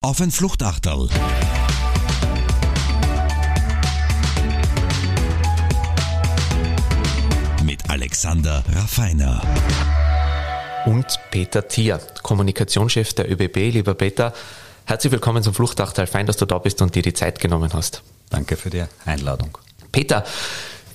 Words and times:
Auf 0.00 0.20
ein 0.20 0.30
Fluchtachterl. 0.30 1.08
Mit 7.64 7.90
Alexander 7.90 8.62
Raffiner. 8.72 9.42
Und 10.86 11.18
Peter 11.32 11.66
Thier, 11.66 12.00
Kommunikationschef 12.22 13.12
der 13.14 13.28
ÖBB. 13.28 13.56
Lieber 13.72 13.94
Peter, 13.94 14.32
herzlich 14.84 15.10
willkommen 15.10 15.42
zum 15.42 15.52
Fluchtachterl. 15.52 16.06
Fein, 16.06 16.26
dass 16.26 16.36
du 16.36 16.46
da 16.46 16.58
bist 16.58 16.80
und 16.80 16.94
dir 16.94 17.02
die 17.02 17.12
Zeit 17.12 17.40
genommen 17.40 17.72
hast. 17.72 18.04
Danke 18.30 18.56
für 18.56 18.70
die 18.70 18.84
Einladung. 19.04 19.58
Peter, 19.90 20.24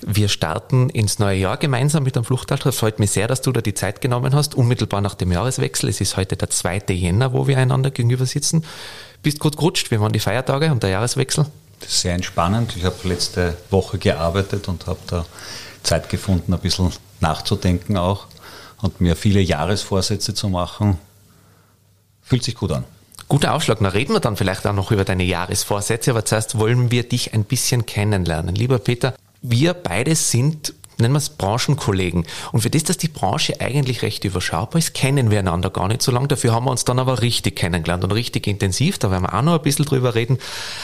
wir 0.05 0.29
starten 0.29 0.89
ins 0.89 1.19
neue 1.19 1.37
Jahr 1.37 1.57
gemeinsam 1.57 2.03
mit 2.03 2.15
dem 2.15 2.23
Fluchtalltag. 2.23 2.67
Es 2.67 2.79
freut 2.79 2.99
mich 2.99 3.11
sehr, 3.11 3.27
dass 3.27 3.41
du 3.41 3.51
da 3.51 3.61
die 3.61 3.73
Zeit 3.73 4.01
genommen 4.01 4.33
hast, 4.33 4.55
unmittelbar 4.55 5.01
nach 5.01 5.15
dem 5.15 5.31
Jahreswechsel. 5.31 5.89
Es 5.89 6.01
ist 6.01 6.17
heute 6.17 6.35
der 6.35 6.49
2. 6.49 6.83
Jänner, 6.89 7.33
wo 7.33 7.47
wir 7.47 7.57
einander 7.57 7.91
gegenüber 7.91 8.25
sitzen. 8.25 8.65
Bist 9.21 9.39
gut 9.39 9.57
gerutscht? 9.57 9.91
Wie 9.91 9.99
waren 9.99 10.13
die 10.13 10.19
Feiertage 10.19 10.71
und 10.71 10.83
der 10.83 10.91
Jahreswechsel? 10.91 11.45
Das 11.79 11.89
ist 11.89 12.01
sehr 12.01 12.13
entspannend. 12.13 12.75
Ich 12.75 12.85
habe 12.85 12.95
letzte 13.03 13.57
Woche 13.69 13.97
gearbeitet 13.97 14.67
und 14.67 14.87
habe 14.87 14.99
da 15.07 15.25
Zeit 15.83 16.09
gefunden, 16.09 16.53
ein 16.53 16.59
bisschen 16.59 16.91
nachzudenken 17.19 17.97
auch 17.97 18.27
und 18.81 19.01
mir 19.01 19.15
viele 19.15 19.41
Jahresvorsätze 19.41 20.33
zu 20.33 20.49
machen. 20.49 20.97
Fühlt 22.21 22.43
sich 22.43 22.55
gut 22.55 22.71
an. 22.71 22.83
Guter 23.27 23.53
Ausschlag. 23.53 23.79
Na 23.81 23.89
reden 23.89 24.13
wir 24.13 24.19
dann 24.19 24.37
vielleicht 24.37 24.67
auch 24.67 24.73
noch 24.73 24.91
über 24.91 25.05
deine 25.05 25.23
Jahresvorsätze, 25.23 26.11
aber 26.11 26.25
zuerst 26.25 26.57
wollen 26.57 26.91
wir 26.91 27.03
dich 27.03 27.33
ein 27.33 27.45
bisschen 27.45 27.85
kennenlernen. 27.85 28.55
Lieber 28.55 28.79
Peter, 28.79 29.15
wir 29.43 29.73
beide 29.73 30.15
sind 30.15 30.73
nennen 30.99 31.13
wir 31.13 31.19
es 31.19 31.29
Branchenkollegen. 31.29 32.25
Und 32.51 32.61
für 32.61 32.69
das, 32.69 32.83
dass 32.83 32.97
die 32.97 33.07
Branche 33.07 33.59
eigentlich 33.59 34.01
recht 34.01 34.23
überschaubar 34.23 34.79
ist, 34.79 34.93
kennen 34.93 35.31
wir 35.31 35.39
einander 35.39 35.69
gar 35.69 35.87
nicht 35.87 36.01
so 36.01 36.11
lange. 36.11 36.27
Dafür 36.27 36.53
haben 36.53 36.65
wir 36.65 36.71
uns 36.71 36.85
dann 36.85 36.99
aber 36.99 37.21
richtig 37.21 37.55
kennengelernt 37.55 38.03
und 38.03 38.11
richtig 38.11 38.47
intensiv. 38.47 38.97
Da 38.97 39.11
werden 39.11 39.23
wir 39.23 39.33
auch 39.33 39.41
noch 39.41 39.53
ein 39.53 39.61
bisschen 39.61 39.85
drüber 39.85 40.15
reden. 40.15 40.37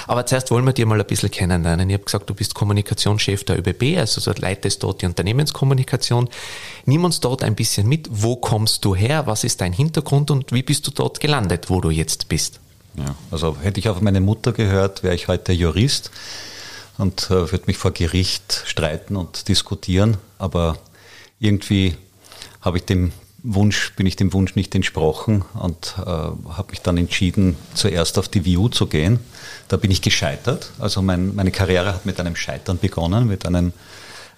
Aber 0.08 0.26
zuerst 0.26 0.52
wollen 0.52 0.66
wir 0.66 0.74
dir 0.74 0.86
mal 0.86 1.00
ein 1.00 1.08
bisschen 1.08 1.32
kennenlernen. 1.32 1.90
Ich 1.90 1.94
habe 1.94 2.04
gesagt, 2.04 2.30
du 2.30 2.34
bist 2.34 2.56
Kommunikationschef 2.56 3.44
der 3.44 3.60
ÖBB, 3.60 3.98
also 3.98 4.22
du 4.22 4.40
leitest 4.42 4.84
dort 4.84 5.02
die 5.02 5.06
Unternehmenskommunikation. 5.06 6.30
Nimm 6.86 7.06
uns 7.06 7.20
dort 7.20 7.44
ein 7.44 7.56
bisschen 7.56 7.88
mit. 7.88 8.08
Wo 8.12 8.36
kommst 8.36 8.86
du 8.86 8.96
her? 8.96 9.28
Was 9.28 9.44
ist 9.44 9.62
dein 9.62 9.74
Hintergrund 9.74 10.32
und 10.32 10.52
wie 10.52 10.64
bist 10.64 10.86
du 10.88 10.92
dort 10.92 11.20
gelandet, 11.20 11.70
wo 11.70 11.82
du 11.82 11.90
jetzt 11.90 12.30
bist? 12.30 12.60
Ja, 12.96 13.16
also 13.32 13.56
hätte 13.62 13.80
ich 13.80 13.88
auf 13.88 14.02
meine 14.02 14.20
Mutter 14.20 14.52
gehört, 14.52 15.04
wäre 15.04 15.16
ich 15.16 15.28
heute 15.28 15.54
Jurist 15.54 16.12
und 17.00 17.32
äh, 17.32 17.52
würde 17.52 17.64
mich 17.66 17.78
vor 17.78 17.92
Gericht 17.92 18.64
streiten 18.66 19.16
und 19.16 19.48
diskutieren. 19.48 20.18
Aber 20.38 20.78
irgendwie 21.40 21.96
habe 22.62 22.78
ich 22.78 22.86
dem 22.86 23.12
Wunsch, 23.42 23.94
bin 23.96 24.06
ich 24.06 24.18
dem 24.18 24.34
Wunsch 24.34 24.56
nicht 24.56 24.76
entsprochen 24.76 25.46
und 25.54 25.96
äh, 25.98 26.02
habe 26.06 26.72
mich 26.72 26.82
dann 26.82 26.98
entschieden, 26.98 27.56
zuerst 27.74 28.20
auf 28.20 28.28
die 28.28 28.46
VU 28.46 28.68
zu 28.68 28.88
gehen. 28.88 29.20
Da 29.70 29.78
bin 29.78 29.92
ich 29.92 30.02
gescheitert. 30.02 30.72
Also 30.78 31.02
mein, 31.02 31.36
meine 31.36 31.52
Karriere 31.52 31.96
hat 31.96 32.06
mit 32.06 32.20
einem 32.20 32.36
Scheitern 32.36 32.78
begonnen, 32.78 33.28
mit, 33.28 33.46
einem, 33.46 33.72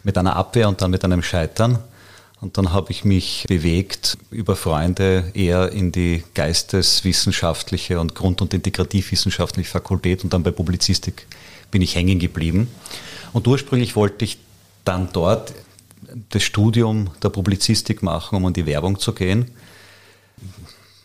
mit 0.04 0.18
einer 0.20 0.36
Abwehr 0.36 0.70
und 0.70 0.82
dann 0.82 0.92
mit 0.92 1.04
einem 1.04 1.24
Scheitern. 1.24 1.80
Und 2.42 2.58
dann 2.60 2.74
habe 2.74 2.92
ich 2.92 3.04
mich 3.04 3.46
bewegt 3.48 4.18
über 4.30 4.56
Freunde 4.56 5.32
eher 5.34 5.72
in 5.72 5.92
die 5.92 6.24
geisteswissenschaftliche 6.36 8.00
und 8.00 8.14
grund- 8.14 8.42
und 8.42 8.54
integrativwissenschaftliche 8.54 9.70
Fakultät 9.70 10.24
und 10.24 10.34
dann 10.34 10.44
bei 10.44 10.52
Publizistik 10.52 11.26
bin 11.72 11.82
ich 11.82 11.96
hängen 11.96 12.20
geblieben. 12.20 12.70
Und 13.34 13.48
ursprünglich 13.48 13.96
wollte 13.96 14.26
ich 14.26 14.38
dann 14.86 15.10
dort 15.14 15.54
das 16.30 16.44
Studium 16.44 17.12
der 17.24 17.30
Publizistik 17.30 18.04
machen, 18.04 18.36
um 18.36 18.48
in 18.48 18.54
die 18.54 18.66
Werbung 18.66 19.00
zu 19.00 19.14
gehen. 19.14 19.52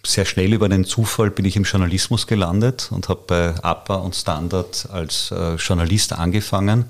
Sehr 0.05 0.25
schnell 0.25 0.53
über 0.53 0.69
den 0.69 0.85
Zufall 0.85 1.31
bin 1.31 1.45
ich 1.45 1.57
im 1.57 1.65
Journalismus 1.65 2.27
gelandet 2.27 2.89
und 2.93 3.09
habe 3.09 3.23
bei 3.27 3.65
APA 3.65 3.97
und 3.97 4.15
Standard 4.15 4.89
als 4.91 5.31
äh, 5.33 5.57
Journalist 5.57 6.13
angefangen. 6.13 6.87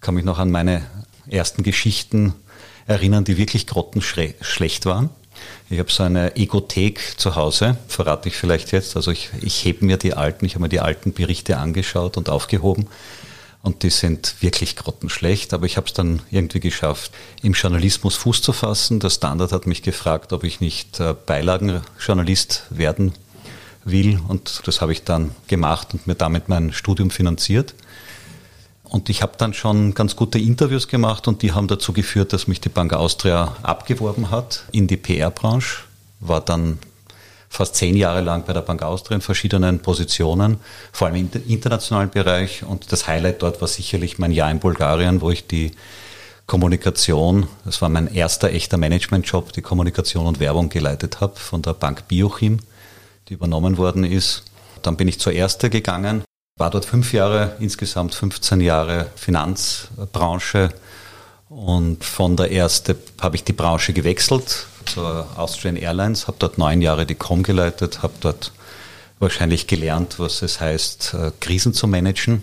Kann 0.00 0.14
mich 0.14 0.24
noch 0.24 0.38
an 0.38 0.50
meine 0.50 0.84
ersten 1.28 1.62
Geschichten 1.62 2.34
erinnern, 2.86 3.24
die 3.24 3.36
wirklich 3.36 3.66
grottenschlecht 3.66 4.86
waren. 4.86 5.10
Ich 5.70 5.78
habe 5.78 5.90
so 5.90 6.02
eine 6.02 6.36
Egothek 6.36 7.18
zu 7.18 7.36
Hause, 7.36 7.76
verrate 7.88 8.28
ich 8.28 8.36
vielleicht 8.36 8.72
jetzt. 8.72 8.96
Also 8.96 9.10
ich, 9.10 9.30
ich 9.40 9.64
hebe 9.64 9.84
mir 9.84 9.96
die 9.96 10.14
alten, 10.14 10.44
ich 10.46 10.54
habe 10.54 10.62
mir 10.62 10.68
die 10.68 10.80
alten 10.80 11.12
Berichte 11.12 11.58
angeschaut 11.58 12.16
und 12.16 12.30
aufgehoben. 12.30 12.88
Und 13.62 13.82
die 13.82 13.90
sind 13.90 14.36
wirklich 14.40 14.76
grottenschlecht, 14.76 15.52
aber 15.52 15.66
ich 15.66 15.76
habe 15.76 15.86
es 15.88 15.92
dann 15.92 16.22
irgendwie 16.30 16.60
geschafft, 16.60 17.12
im 17.42 17.52
Journalismus 17.52 18.14
Fuß 18.14 18.40
zu 18.40 18.52
fassen. 18.52 19.00
Der 19.00 19.10
Standard 19.10 19.52
hat 19.52 19.66
mich 19.66 19.82
gefragt, 19.82 20.32
ob 20.32 20.44
ich 20.44 20.60
nicht 20.60 21.00
äh, 21.00 21.14
Beilagenjournalist 21.26 22.64
werden 22.70 23.12
will. 23.84 24.20
Und 24.28 24.62
das 24.64 24.80
habe 24.80 24.92
ich 24.92 25.04
dann 25.04 25.32
gemacht 25.48 25.88
und 25.92 26.06
mir 26.06 26.14
damit 26.14 26.48
mein 26.48 26.72
Studium 26.72 27.10
finanziert. 27.10 27.74
Und 28.90 29.10
ich 29.10 29.22
habe 29.22 29.32
dann 29.36 29.52
schon 29.52 29.94
ganz 29.94 30.16
gute 30.16 30.38
Interviews 30.38 30.88
gemacht 30.88 31.28
und 31.28 31.42
die 31.42 31.52
haben 31.52 31.68
dazu 31.68 31.92
geführt, 31.92 32.32
dass 32.32 32.46
mich 32.46 32.60
die 32.60 32.70
Bank 32.70 32.92
Austria 32.92 33.56
abgeworben 33.62 34.30
hat 34.30 34.64
in 34.72 34.86
die 34.86 34.96
PR-Branche. 34.96 35.84
War 36.20 36.40
dann 36.40 36.78
fast 37.50 37.76
zehn 37.76 37.96
Jahre 37.96 38.20
lang 38.22 38.44
bei 38.46 38.52
der 38.52 38.62
Bank 38.62 38.82
Austria 38.82 39.16
in 39.16 39.20
verschiedenen 39.20 39.80
Positionen, 39.80 40.58
vor 40.92 41.08
allem 41.08 41.16
im 41.16 41.30
internationalen 41.48 42.10
Bereich. 42.10 42.62
Und 42.62 42.92
das 42.92 43.06
Highlight 43.06 43.42
dort 43.42 43.60
war 43.60 43.68
sicherlich 43.68 44.18
mein 44.18 44.32
Jahr 44.32 44.50
in 44.50 44.58
Bulgarien, 44.58 45.20
wo 45.20 45.30
ich 45.30 45.46
die 45.46 45.72
Kommunikation, 46.46 47.46
das 47.66 47.82
war 47.82 47.90
mein 47.90 48.12
erster 48.12 48.50
echter 48.50 48.78
Managementjob, 48.78 49.52
die 49.52 49.60
Kommunikation 49.60 50.26
und 50.26 50.40
Werbung 50.40 50.70
geleitet 50.70 51.20
habe 51.20 51.36
von 51.36 51.60
der 51.60 51.74
Bank 51.74 52.08
Biochim, 52.08 52.58
die 53.28 53.34
übernommen 53.34 53.76
worden 53.76 54.04
ist. 54.04 54.44
Dann 54.80 54.96
bin 54.96 55.08
ich 55.08 55.20
zur 55.20 55.34
Erste 55.34 55.68
gegangen, 55.68 56.22
war 56.58 56.70
dort 56.70 56.84
fünf 56.84 57.12
Jahre, 57.12 57.56
insgesamt 57.60 58.14
15 58.14 58.60
Jahre 58.60 59.06
Finanzbranche 59.14 60.70
und 61.48 62.04
von 62.04 62.36
der 62.36 62.50
Erste 62.50 62.96
habe 63.20 63.36
ich 63.36 63.44
die 63.44 63.52
Branche 63.52 63.92
gewechselt 63.92 64.66
zur 64.84 65.26
Austrian 65.36 65.76
Airlines, 65.76 66.26
habe 66.26 66.36
dort 66.40 66.58
neun 66.58 66.82
Jahre 66.82 67.06
die 67.06 67.14
Com 67.14 67.42
geleitet, 67.42 68.02
habe 68.02 68.14
dort 68.20 68.52
wahrscheinlich 69.20 69.66
gelernt, 69.66 70.18
was 70.18 70.42
es 70.42 70.60
heißt, 70.60 71.14
äh, 71.14 71.32
Krisen 71.40 71.74
zu 71.74 71.86
managen. 71.86 72.42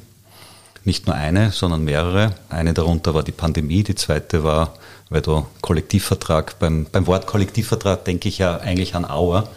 Nicht 0.84 1.08
nur 1.08 1.16
eine, 1.16 1.52
sondern 1.52 1.84
mehrere. 1.84 2.36
Eine 2.50 2.74
darunter 2.74 3.14
war 3.14 3.24
die 3.24 3.31
Pandemie, 3.31 3.84
die 3.84 3.96
zweite 3.96 4.44
war, 4.44 4.75
weil 5.09 5.22
du 5.22 5.46
Kollektivvertrag, 5.62 6.59
beim, 6.59 6.86
beim 6.92 7.08
Wort 7.08 7.25
Kollektivvertrag 7.28 8.06
denke 8.06 8.30
ich 8.30 8.38
ja 8.38 8.58
eigentlich 8.58 8.96
an 8.96 9.06
Auer, 9.06 9.50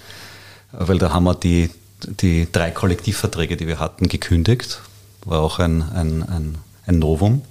weil 0.73 0.99
da 0.99 1.13
haben 1.13 1.25
wir 1.25 1.35
die 1.35 1.71
die 2.07 2.49
drei 2.51 2.71
Kollektivverträge, 2.71 3.57
die 3.57 3.67
wir 3.67 3.81
hatten, 3.81 4.09
gekündigt. 4.09 4.81
War 5.25 5.41
auch 5.41 5.59
ein, 5.59 5.83
ein, 5.83 6.23
ein, 6.23 6.59
ein 6.87 6.99
Novum. 6.99 7.43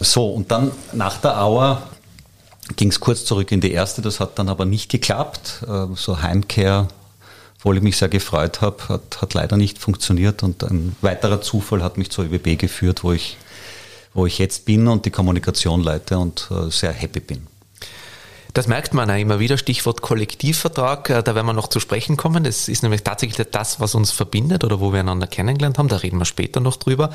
So, 0.00 0.28
und 0.30 0.50
dann 0.50 0.72
nach 0.92 1.18
der 1.18 1.40
Auer 1.40 1.82
ging 2.76 2.88
es 2.88 3.00
kurz 3.00 3.24
zurück 3.24 3.52
in 3.52 3.60
die 3.60 3.72
erste, 3.72 4.02
das 4.02 4.20
hat 4.20 4.38
dann 4.38 4.48
aber 4.48 4.64
nicht 4.64 4.90
geklappt. 4.90 5.64
Äh, 5.66 5.86
so 5.94 6.22
Heimkehr, 6.22 6.88
obwohl 7.58 7.76
ich 7.76 7.82
mich 7.82 7.96
sehr 7.96 8.08
gefreut 8.08 8.60
habe, 8.60 8.88
hat, 8.88 9.22
hat 9.22 9.34
leider 9.34 9.56
nicht 9.56 9.78
funktioniert 9.78 10.42
und 10.42 10.62
ein 10.64 10.96
weiterer 11.00 11.40
Zufall 11.40 11.82
hat 11.82 11.98
mich 11.98 12.10
zur 12.10 12.24
ÖBB 12.24 12.58
geführt, 12.58 13.04
wo 13.04 13.12
ich, 13.12 13.36
wo 14.14 14.26
ich 14.26 14.38
jetzt 14.38 14.64
bin 14.64 14.88
und 14.88 15.04
die 15.04 15.10
Kommunikation 15.10 15.82
leite 15.82 16.18
und 16.18 16.48
äh, 16.50 16.70
sehr 16.70 16.92
happy 16.92 17.20
bin. 17.20 17.46
Das 18.54 18.66
merkt 18.66 18.92
man 18.92 19.10
auch 19.10 19.16
immer 19.16 19.38
wieder. 19.38 19.56
Stichwort 19.56 20.02
Kollektivvertrag, 20.02 21.08
äh, 21.08 21.22
da 21.22 21.34
werden 21.34 21.46
wir 21.46 21.54
noch 21.54 21.68
zu 21.68 21.80
sprechen 21.80 22.18
kommen. 22.18 22.44
Das 22.44 22.68
ist 22.68 22.82
nämlich 22.82 23.02
tatsächlich 23.02 23.48
das, 23.50 23.80
was 23.80 23.94
uns 23.94 24.10
verbindet 24.10 24.62
oder 24.62 24.78
wo 24.80 24.92
wir 24.92 25.00
einander 25.00 25.26
kennengelernt 25.26 25.78
haben. 25.78 25.88
Da 25.88 25.96
reden 25.96 26.18
wir 26.18 26.26
später 26.26 26.60
noch 26.60 26.76
drüber. 26.76 27.10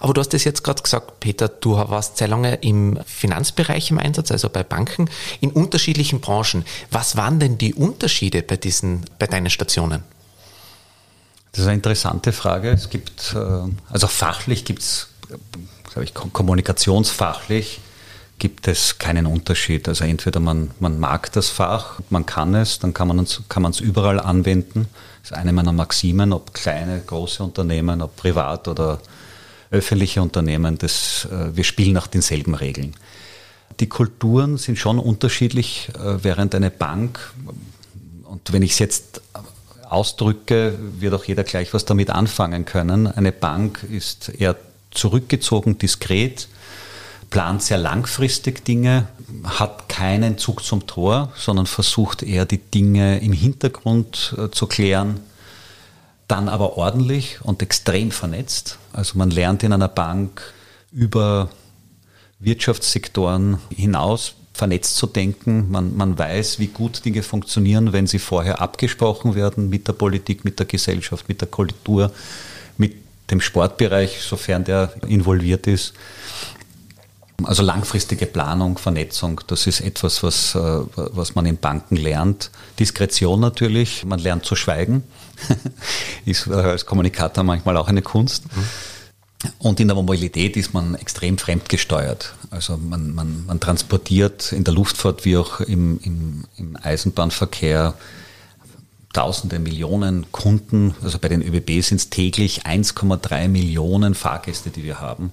Aber 0.00 0.14
du 0.14 0.20
hast 0.20 0.34
es 0.34 0.42
jetzt 0.42 0.64
gerade 0.64 0.82
gesagt, 0.82 1.20
Peter, 1.20 1.48
du 1.48 1.76
warst 1.76 2.18
sehr 2.18 2.26
lange 2.26 2.56
im 2.56 2.98
Finanzbereich 3.06 3.92
im 3.92 3.98
Einsatz, 3.98 4.32
also 4.32 4.48
bei 4.48 4.64
Banken, 4.64 5.08
in 5.40 5.50
unterschiedlichen 5.52 6.20
Branchen. 6.20 6.64
Was 6.90 7.16
waren 7.16 7.38
denn 7.38 7.56
die 7.56 7.74
Unterschiede 7.74 8.42
bei 8.42 8.56
diesen, 8.56 9.04
bei 9.20 9.28
deinen 9.28 9.50
Stationen? 9.50 10.02
Das 11.52 11.60
ist 11.60 11.66
eine 11.66 11.76
interessante 11.76 12.32
Frage. 12.32 12.70
Es 12.70 12.90
gibt, 12.90 13.36
äh, 13.36 13.70
also 13.90 14.08
fachlich 14.08 14.64
gibt 14.64 14.82
es, 14.82 15.08
glaube 15.84 16.02
ich, 16.02 16.14
kommunikationsfachlich 16.14 17.78
gibt 18.38 18.68
es 18.68 18.98
keinen 18.98 19.26
Unterschied. 19.26 19.88
Also 19.88 20.04
entweder 20.04 20.40
man, 20.40 20.70
man 20.80 20.98
mag 20.98 21.32
das 21.32 21.48
Fach, 21.48 22.00
man 22.10 22.26
kann 22.26 22.54
es, 22.54 22.78
dann 22.78 22.92
kann 22.94 23.08
man 23.08 23.20
es 23.20 23.42
kann 23.48 23.70
überall 23.80 24.20
anwenden. 24.20 24.88
Das 25.22 25.30
ist 25.30 25.36
eine 25.36 25.52
meiner 25.52 25.72
Maximen, 25.72 26.32
ob 26.32 26.52
kleine, 26.52 27.00
große 27.00 27.42
Unternehmen, 27.42 28.02
ob 28.02 28.16
privat 28.16 28.68
oder 28.68 29.00
öffentliche 29.70 30.22
Unternehmen, 30.22 30.78
das, 30.78 31.26
äh, 31.30 31.56
wir 31.56 31.64
spielen 31.64 31.94
nach 31.94 32.06
denselben 32.06 32.54
Regeln. 32.54 32.94
Die 33.80 33.88
Kulturen 33.88 34.56
sind 34.56 34.78
schon 34.78 34.98
unterschiedlich, 34.98 35.88
äh, 35.94 36.22
während 36.22 36.54
eine 36.54 36.70
Bank, 36.70 37.32
und 38.24 38.52
wenn 38.52 38.62
ich 38.62 38.72
es 38.72 38.78
jetzt 38.78 39.20
ausdrücke, 39.88 40.78
wird 40.98 41.14
auch 41.14 41.24
jeder 41.24 41.44
gleich 41.44 41.72
was 41.74 41.84
damit 41.84 42.10
anfangen 42.10 42.64
können. 42.64 43.06
Eine 43.06 43.32
Bank 43.32 43.84
ist 43.88 44.28
eher 44.28 44.56
zurückgezogen, 44.90 45.78
diskret, 45.78 46.48
plant 47.34 47.64
sehr 47.64 47.78
langfristig 47.78 48.64
Dinge, 48.64 49.08
hat 49.42 49.88
keinen 49.88 50.38
Zug 50.38 50.62
zum 50.62 50.86
Tor, 50.86 51.32
sondern 51.34 51.66
versucht 51.66 52.22
eher 52.22 52.44
die 52.46 52.58
Dinge 52.58 53.18
im 53.18 53.32
Hintergrund 53.32 54.36
äh, 54.38 54.52
zu 54.52 54.68
klären. 54.68 55.18
dann 56.28 56.48
aber 56.48 56.78
ordentlich 56.78 57.40
und 57.42 57.60
extrem 57.60 58.12
vernetzt. 58.12 58.78
Also 58.92 59.18
man 59.18 59.30
lernt 59.30 59.64
in 59.64 59.72
einer 59.72 59.88
Bank 59.88 60.54
über 60.92 61.50
Wirtschaftssektoren 62.38 63.58
hinaus 63.68 64.34
vernetzt 64.52 64.96
zu 64.96 65.08
denken. 65.08 65.72
Man, 65.72 65.96
man 65.96 66.16
weiß, 66.16 66.60
wie 66.60 66.68
gut 66.68 67.04
Dinge 67.04 67.24
funktionieren, 67.24 67.92
wenn 67.92 68.06
sie 68.06 68.20
vorher 68.20 68.60
abgesprochen 68.60 69.34
werden 69.34 69.68
mit 69.70 69.88
der 69.88 69.94
Politik, 69.94 70.44
mit 70.44 70.60
der 70.60 70.66
Gesellschaft, 70.66 71.28
mit 71.28 71.40
der 71.40 71.48
Kultur, 71.48 72.12
mit 72.78 72.94
dem 73.30 73.40
Sportbereich, 73.40 74.22
sofern 74.22 74.64
der 74.64 74.94
involviert 75.08 75.66
ist. 75.66 75.94
Also 77.42 77.62
langfristige 77.62 78.26
Planung, 78.26 78.78
Vernetzung, 78.78 79.40
das 79.48 79.66
ist 79.66 79.80
etwas, 79.80 80.22
was, 80.22 80.54
äh, 80.54 80.58
was 80.58 81.34
man 81.34 81.46
in 81.46 81.56
Banken 81.56 81.96
lernt. 81.96 82.50
Diskretion 82.78 83.40
natürlich, 83.40 84.04
man 84.04 84.20
lernt 84.20 84.44
zu 84.44 84.54
schweigen. 84.54 85.02
ist 86.24 86.46
äh, 86.46 86.52
als 86.52 86.86
Kommunikator 86.86 87.42
manchmal 87.42 87.76
auch 87.76 87.88
eine 87.88 88.02
Kunst. 88.02 88.44
Mhm. 88.54 88.64
Und 89.58 89.80
in 89.80 89.88
der 89.88 89.96
Mobilität 89.96 90.56
ist 90.56 90.72
man 90.72 90.94
extrem 90.94 91.36
fremdgesteuert. 91.36 92.34
Also 92.50 92.76
man, 92.76 93.14
man, 93.14 93.44
man 93.46 93.60
transportiert 93.60 94.52
in 94.52 94.64
der 94.64 94.72
Luftfahrt 94.72 95.24
wie 95.24 95.36
auch 95.36 95.60
im, 95.60 95.98
im, 96.02 96.44
im 96.56 96.76
Eisenbahnverkehr 96.80 97.94
Tausende, 99.12 99.60
Millionen 99.60 100.26
Kunden. 100.32 100.94
Also 101.02 101.18
bei 101.20 101.28
den 101.28 101.40
ÖBB 101.40 101.82
sind 101.84 101.98
es 101.98 102.10
täglich 102.10 102.66
1,3 102.66 103.46
Millionen 103.46 104.14
Fahrgäste, 104.16 104.70
die 104.70 104.82
wir 104.82 105.00
haben. 105.00 105.30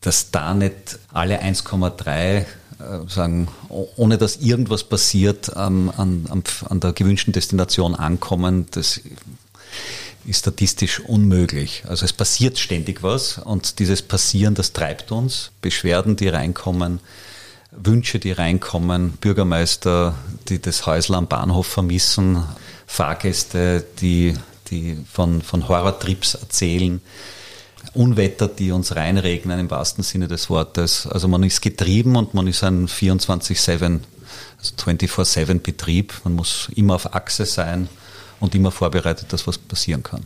Dass 0.00 0.30
da 0.30 0.54
nicht 0.54 0.98
alle 1.12 1.42
1,3 1.42 2.04
äh, 2.08 2.44
sagen, 3.08 3.48
ohne 3.68 4.18
dass 4.18 4.36
irgendwas 4.36 4.84
passiert, 4.84 5.56
an, 5.56 5.90
an, 5.90 6.44
an 6.68 6.80
der 6.80 6.92
gewünschten 6.92 7.32
Destination 7.32 7.94
ankommen, 7.94 8.66
das 8.70 9.00
ist 10.24 10.40
statistisch 10.40 11.00
unmöglich. 11.00 11.82
Also 11.88 12.04
es 12.04 12.12
passiert 12.12 12.58
ständig 12.58 13.02
was 13.02 13.38
und 13.38 13.78
dieses 13.78 14.02
Passieren, 14.02 14.54
das 14.54 14.72
treibt 14.72 15.10
uns. 15.10 15.50
Beschwerden, 15.62 16.16
die 16.16 16.28
reinkommen, 16.28 17.00
Wünsche, 17.70 18.18
die 18.18 18.32
reinkommen, 18.32 19.12
Bürgermeister, 19.12 20.14
die 20.48 20.60
das 20.60 20.86
Häusl 20.86 21.14
am 21.14 21.26
Bahnhof 21.26 21.66
vermissen, 21.66 22.44
Fahrgäste, 22.86 23.84
die, 24.00 24.34
die 24.70 24.98
von, 25.10 25.42
von 25.42 25.68
Horrortrips 25.68 26.34
erzählen, 26.34 27.00
Unwetter, 27.94 28.48
die 28.48 28.70
uns 28.72 28.94
reinregnen 28.96 29.58
im 29.58 29.70
wahrsten 29.70 30.04
Sinne 30.04 30.28
des 30.28 30.50
Wortes. 30.50 31.06
Also 31.06 31.28
man 31.28 31.42
ist 31.42 31.60
getrieben 31.60 32.16
und 32.16 32.34
man 32.34 32.46
ist 32.46 32.62
ein 32.64 32.88
24-7, 32.88 34.00
also 34.58 34.74
24-7 34.76 35.60
Betrieb. 35.60 36.14
Man 36.24 36.34
muss 36.34 36.68
immer 36.74 36.94
auf 36.94 37.14
Achse 37.14 37.46
sein 37.46 37.88
und 38.40 38.54
immer 38.54 38.70
vorbereitet, 38.70 39.32
dass 39.32 39.46
was 39.46 39.58
passieren 39.58 40.02
kann. 40.02 40.24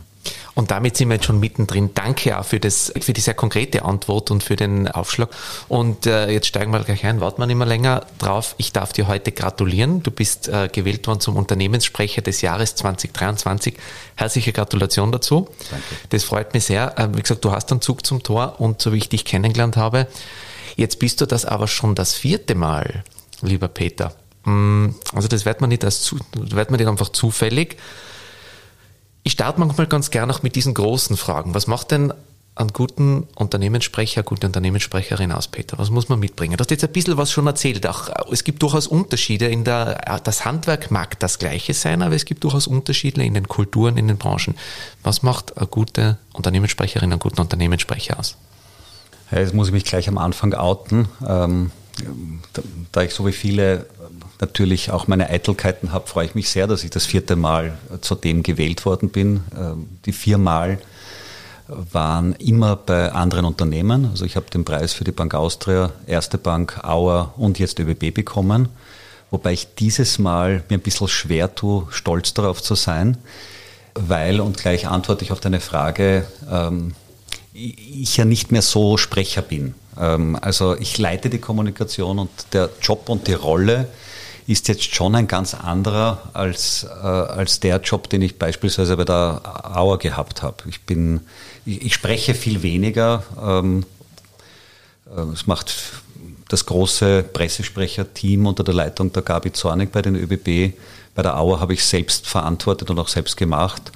Und 0.55 0.71
damit 0.71 0.97
sind 0.97 1.09
wir 1.09 1.15
jetzt 1.15 1.25
schon 1.25 1.39
mittendrin. 1.39 1.91
Danke 1.93 2.37
auch 2.37 2.45
für, 2.45 2.59
das, 2.59 2.93
für 2.99 3.13
die 3.13 3.21
sehr 3.21 3.33
konkrete 3.33 3.83
Antwort 3.83 4.31
und 4.31 4.43
für 4.43 4.55
den 4.55 4.87
Aufschlag. 4.87 5.29
Und 5.67 6.05
äh, 6.05 6.29
jetzt 6.29 6.47
steigen 6.47 6.71
wir 6.71 6.79
gleich 6.81 7.05
ein, 7.05 7.21
warten 7.21 7.41
wir 7.41 7.47
nicht 7.47 7.57
mehr 7.57 7.67
länger 7.67 8.05
drauf. 8.19 8.55
Ich 8.57 8.71
darf 8.71 8.93
dir 8.93 9.07
heute 9.07 9.31
gratulieren. 9.31 10.03
Du 10.03 10.11
bist 10.11 10.47
äh, 10.49 10.69
gewählt 10.71 11.07
worden 11.07 11.19
zum 11.19 11.37
Unternehmenssprecher 11.37 12.21
des 12.21 12.41
Jahres 12.41 12.75
2023. 12.75 13.75
Herzliche 14.15 14.53
Gratulation 14.53 15.11
dazu. 15.11 15.47
Danke. 15.71 15.85
Das 16.09 16.23
freut 16.23 16.53
mich 16.53 16.65
sehr. 16.65 16.97
Äh, 16.99 17.09
wie 17.15 17.21
gesagt, 17.21 17.43
du 17.43 17.51
hast 17.51 17.71
einen 17.71 17.81
Zug 17.81 18.05
zum 18.05 18.21
Tor 18.21 18.55
und 18.59 18.81
so 18.81 18.93
wie 18.93 18.97
ich 18.97 19.09
dich 19.09 19.25
kennengelernt 19.25 19.75
habe. 19.75 20.07
Jetzt 20.75 20.99
bist 20.99 21.21
du 21.21 21.25
das 21.25 21.45
aber 21.45 21.67
schon 21.67 21.95
das 21.95 22.13
vierte 22.13 22.55
Mal, 22.55 23.03
lieber 23.41 23.67
Peter. 23.67 24.13
Mm, 24.45 24.89
also 25.13 25.27
das 25.27 25.45
wird 25.45 25.61
man 25.61 25.69
nicht, 25.69 25.83
als 25.83 26.15
wird 26.35 26.71
man 26.71 26.79
nicht 26.79 26.89
einfach 26.89 27.09
zufällig. 27.09 27.77
Ich 29.23 29.33
starte 29.33 29.59
manchmal 29.59 29.87
ganz 29.87 30.11
gerne 30.11 30.33
auch 30.33 30.43
mit 30.43 30.55
diesen 30.55 30.73
großen 30.73 31.17
Fragen. 31.17 31.53
Was 31.53 31.67
macht 31.67 31.91
denn 31.91 32.13
einen 32.55 32.71
guten 32.71 33.27
Unternehmenssprecher, 33.35 34.21
gute 34.21 34.45
Unternehmenssprecherin 34.45 35.31
aus, 35.31 35.47
Peter? 35.47 35.77
Was 35.79 35.89
muss 35.89 36.09
man 36.09 36.19
mitbringen? 36.19 36.57
Du 36.57 36.61
hast 36.61 36.69
jetzt 36.69 36.83
ein 36.83 36.91
bisschen 36.91 37.17
was 37.17 37.31
schon 37.31 37.47
erzählt. 37.47 37.87
Auch, 37.87 38.09
es 38.31 38.43
gibt 38.43 38.61
durchaus 38.61 38.85
Unterschiede 38.85 39.47
in 39.47 39.63
der, 39.63 40.19
das 40.23 40.45
Handwerk 40.45 40.91
mag 40.91 41.19
das 41.19 41.39
Gleiche 41.39 41.73
sein, 41.73 42.01
aber 42.01 42.15
es 42.15 42.25
gibt 42.25 42.43
durchaus 42.43 42.67
Unterschiede 42.67 43.23
in 43.23 43.33
den 43.33 43.47
Kulturen, 43.47 43.97
in 43.97 44.07
den 44.07 44.17
Branchen. 44.17 44.55
Was 45.01 45.23
macht 45.23 45.57
eine 45.57 45.67
gute 45.67 46.17
Unternehmenssprecherin, 46.33 47.11
einen 47.11 47.19
guten 47.19 47.41
Unternehmenssprecher 47.41 48.19
aus? 48.19 48.35
Jetzt 49.31 49.53
muss 49.53 49.67
ich 49.67 49.73
mich 49.73 49.85
gleich 49.85 50.07
am 50.07 50.19
Anfang 50.19 50.53
outen. 50.53 51.07
Ähm, 51.27 51.71
da 52.91 53.01
ich 53.01 53.13
so 53.13 53.25
wie 53.25 53.31
viele 53.31 53.87
natürlich 54.43 54.91
auch 54.91 55.07
meine 55.07 55.29
Eitelkeiten 55.29 55.93
habe, 55.93 56.07
freue 56.07 56.25
ich 56.25 56.35
mich 56.35 56.49
sehr, 56.49 56.67
dass 56.67 56.83
ich 56.83 56.89
das 56.89 57.05
vierte 57.05 57.35
Mal 57.35 57.77
zu 58.01 58.15
dem 58.15 58.43
gewählt 58.43 58.85
worden 58.85 59.09
bin. 59.09 59.41
Ähm, 59.57 59.87
die 60.05 60.11
viermal 60.11 60.79
waren 61.67 62.33
immer 62.33 62.75
bei 62.75 63.11
anderen 63.11 63.45
Unternehmen. 63.45 64.09
Also 64.11 64.25
ich 64.25 64.35
habe 64.35 64.47
den 64.53 64.65
Preis 64.65 64.93
für 64.93 65.05
die 65.05 65.11
Bank 65.11 65.33
Austria, 65.33 65.91
Erste 66.07 66.37
Bank, 66.37 66.83
Auer 66.83 67.33
und 67.37 67.57
jetzt 67.57 67.79
ÖBB 67.79 68.13
bekommen. 68.13 68.69
Wobei 69.31 69.53
ich 69.53 69.75
dieses 69.75 70.19
Mal 70.19 70.63
mir 70.69 70.77
ein 70.77 70.81
bisschen 70.81 71.07
schwer 71.07 71.55
tue, 71.55 71.87
stolz 71.89 72.33
darauf 72.33 72.61
zu 72.61 72.75
sein, 72.75 73.17
weil, 73.95 74.39
und 74.41 74.57
gleich 74.57 74.87
antworte 74.87 75.23
ich 75.23 75.31
auf 75.31 75.39
deine 75.39 75.59
Frage, 75.59 76.27
ähm, 76.51 76.93
ich 77.53 78.17
ja 78.17 78.25
nicht 78.25 78.51
mehr 78.51 78.61
so 78.61 78.97
Sprecher 78.97 79.41
bin. 79.41 79.75
Ähm, 79.99 80.37
also 80.41 80.75
ich 80.77 80.97
leite 80.97 81.29
die 81.29 81.39
Kommunikation 81.39 82.19
und 82.19 82.29
der 82.51 82.69
Job 82.81 83.09
und 83.09 83.27
die 83.27 83.33
Rolle 83.33 83.87
ist 84.47 84.67
jetzt 84.67 84.93
schon 84.93 85.15
ein 85.15 85.27
ganz 85.27 85.53
anderer 85.53 86.21
als, 86.33 86.83
äh, 86.83 87.05
als 87.05 87.59
der 87.59 87.79
Job, 87.81 88.09
den 88.09 88.21
ich 88.21 88.37
beispielsweise 88.37 88.97
bei 88.97 89.05
der 89.05 89.41
Auer 89.75 89.97
gehabt 89.97 90.41
habe. 90.41 90.57
Ich 90.67 90.79
ich, 91.65 91.81
ich 91.85 91.93
spreche 91.93 92.33
viel 92.33 92.61
weniger. 92.61 93.23
Ähm, 93.41 93.85
äh, 95.15 95.21
es 95.33 95.47
macht 95.47 95.73
das 96.49 96.65
große 96.65 97.23
Pressesprecherteam 97.23 98.45
unter 98.45 98.63
der 98.63 98.73
Leitung 98.73 99.13
der 99.13 99.23
Gabi 99.23 99.53
Zornig 99.53 99.91
bei 99.91 100.01
den 100.01 100.15
ÖBB. 100.15 100.75
Bei 101.15 101.21
der 101.21 101.37
Auer 101.37 101.59
habe 101.59 101.73
ich 101.73 101.83
selbst 101.83 102.27
verantwortet 102.27 102.89
und 102.89 102.99
auch 102.99 103.07
selbst 103.07 103.37
gemacht. 103.37 103.91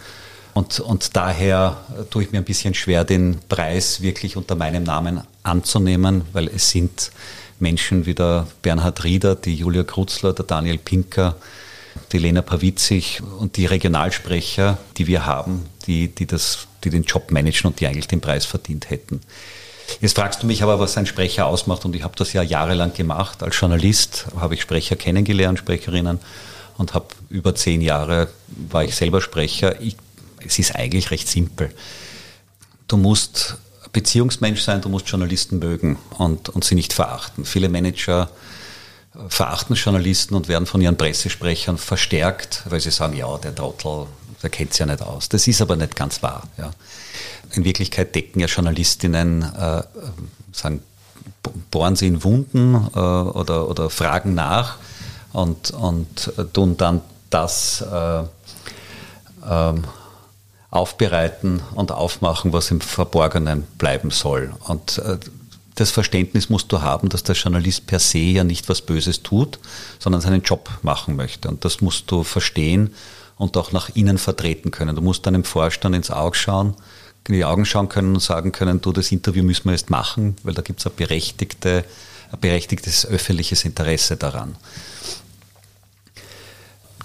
Und, 0.54 0.80
und 0.80 1.16
daher 1.16 1.78
tue 2.10 2.24
ich 2.24 2.32
mir 2.32 2.40
ein 2.40 2.44
bisschen 2.44 2.74
schwer, 2.74 3.04
den 3.04 3.38
Preis 3.48 4.02
wirklich 4.02 4.38
unter 4.38 4.56
meinem 4.56 4.84
Namen 4.84 5.22
anzunehmen, 5.44 6.24
weil 6.34 6.48
es 6.48 6.72
sind 6.72 7.12
Menschen 7.59 8.06
wie 8.06 8.13
der 8.13 8.48
Bernhard 8.62 9.04
Rieder, 9.04 9.36
die 9.36 9.56
Julia 9.56 9.83
Krutzler, 9.83 10.33
der 10.33 10.45
Daniel 10.45 10.77
Pinker, 10.77 11.36
die 12.12 12.19
Lena 12.19 12.42
Pawitzig 12.42 13.21
und 13.39 13.57
die 13.57 13.65
Regionalsprecher, 13.65 14.77
die 14.98 15.07
wir 15.07 15.25
haben, 15.25 15.65
die, 15.88 16.07
die, 16.09 16.25
das, 16.25 16.68
die 16.83 16.89
den 16.89 17.04
Job 17.04 17.31
managen 17.31 17.68
und 17.68 17.80
die 17.80 17.88
eigentlich 17.88 18.07
den 18.07 18.21
Preis 18.21 18.45
verdient 18.45 18.90
hätten. 18.90 19.21
Jetzt 20.02 20.16
fragst 20.16 20.44
du 20.44 20.47
mich 20.47 20.64
aber, 20.64 20.80
was 20.80 20.97
ein 20.97 21.06
Sprecher 21.06 21.45
ausmacht 21.45 21.85
und 21.85 21.95
ich 21.95 22.04
habe 22.04 22.16
das 22.16 22.33
ja 22.33 22.44
jahrelang 22.44 22.94
gemacht. 22.94 23.42
Als 23.42 23.59
Journalist 23.59 24.28
habe 24.37 24.54
ich 24.54 24.61
Sprecher 24.61 24.95
kennengelernt, 24.95 25.59
Sprecherinnen 25.59 26.19
und 26.78 26.94
habe 26.94 27.07
über 27.30 27.56
zehn 27.56 27.81
Jahre 27.81 28.30
war 28.69 28.83
ich 28.83 28.95
selber 28.95 29.21
Sprecher. 29.21 29.81
Ich, 29.81 29.95
es 30.45 30.59
ist 30.59 30.76
eigentlich 30.76 31.09
recht 31.11 31.28
simpel. 31.28 31.73
Du 32.87 32.97
musst 32.97 33.57
Beziehungsmensch 33.94 34.62
sein, 34.62 34.82
du 34.82 34.90
musst 34.90 35.08
Journalisten 35.10 35.60
mögen 35.60 35.98
und, 36.18 36.50
und 36.50 36.64
sie 36.64 36.76
nicht 36.76 36.94
verachten. 36.94 37.46
Viele 37.46 37.70
Manager 37.70 38.30
verachten 39.30 39.76
Journalisten 39.76 40.36
und 40.36 40.48
werden 40.48 40.66
von 40.66 40.82
ihren 40.82 40.98
Pressesprechern 40.98 41.78
verstärkt, 41.78 42.64
weil 42.70 42.80
sie 42.80 42.92
sagen, 42.92 43.16
ja, 43.16 43.38
der 43.38 43.56
Trottel, 43.56 44.08
der 44.44 44.50
kennt 44.50 44.72
es 44.72 44.78
ja 44.78 44.86
nicht 44.86 45.02
aus. 45.02 45.30
Das 45.30 45.48
ist 45.48 45.62
aber 45.62 45.76
nicht 45.76 45.96
ganz 45.96 46.22
wahr. 46.22 46.44
Ja. 46.58 46.72
In 47.54 47.66
Wirklichkeit 47.66 48.14
decken 48.14 48.40
ja 48.40 48.48
Journalistinnen, 48.48 49.42
äh, 49.42 49.84
sagen, 50.52 50.84
bohren 51.72 51.96
sie 51.96 52.08
in 52.08 52.24
Wunden 52.24 52.76
äh, 52.76 53.00
oder, 53.00 53.70
oder 53.70 53.90
fragen 53.90 54.36
nach 54.36 54.78
und, 55.34 55.72
und 55.72 56.34
tun 56.54 56.78
dann 56.78 57.02
das 57.30 57.82
äh, 57.82 58.24
ähm, 59.50 59.84
aufbereiten 60.69 61.62
und 61.76 61.92
aufmachen, 61.92 62.54
was 62.54 62.71
im 62.71 62.81
Verborgenen 62.81 63.64
bleiben 63.78 64.12
soll. 64.12 64.54
Und 64.68 64.97
äh, 65.00 65.18
das 65.76 65.92
Verständnis 65.92 66.50
musst 66.50 66.71
du 66.71 66.81
haben, 66.81 67.09
dass 67.09 67.24
der 67.24 67.36
Journalist 67.36 67.86
per 67.86 68.00
se 68.00 68.18
ja 68.18 68.44
nicht 68.44 68.68
was 68.68 68.81
Böses 68.81 69.21
tut, 69.24 69.59
sondern 70.00 70.21
seinen 70.21 70.42
Job 70.42 70.69
machen 70.81 71.16
möchte. 71.16 71.47
Und 71.47 71.64
das 71.64 71.81
musst 71.81 72.09
du 72.12 72.24
verstehen 72.24 72.94
und 73.38 73.56
auch 73.57 73.71
nach 73.71 73.90
innen 73.95 74.18
vertreten 74.18 74.71
können. 74.71 74.95
Du 74.95 75.02
musst 75.02 75.26
deinem 75.26 75.44
Vorstand 75.44 75.95
ins 75.95 76.09
Auge 76.09 76.36
schauen, 76.36 76.74
in 77.28 77.36
die 77.36 77.45
Augen 77.45 77.66
schauen 77.66 77.90
können 77.90 78.16
und 78.16 78.21
sagen 78.21 78.52
können, 78.52 78.81
du, 78.81 78.92
das 78.92 79.12
Interview 79.12 79.44
müssen 79.44 79.66
wir 79.66 79.74
jetzt 79.74 79.90
machen, 79.90 80.36
weil 80.44 80.54
da 80.54 80.62
gibt 80.62 80.80
es 80.80 80.88
ein, 80.88 80.94
berechtigte, 80.95 81.86
ein 82.31 82.40
berechtigtes 82.40 83.06
öffentliches 83.06 83.64
Interesse 83.64 84.18
daran. 84.18 84.56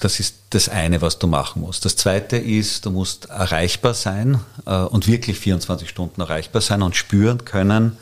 Das 0.03 0.19
ist 0.19 0.35
das 0.51 0.69
eine, 0.69 1.01
was 1.01 1.21
du 1.21 1.29
machen 1.29 1.63
musst. 1.63 1.85
Das 1.85 1.95
zweite 1.95 2.37
ist, 2.37 2.87
du 2.87 2.91
musst 2.91 3.27
erreichbar 3.27 3.95
sein 3.95 4.41
äh, 4.67 4.75
und 4.75 5.07
wirklich 5.07 5.39
24 5.39 5.89
Stunden 5.89 6.21
erreichbar 6.21 6.61
sein 6.61 6.83
und 6.83 6.97
spüren 6.97 7.45
können, 7.45 7.97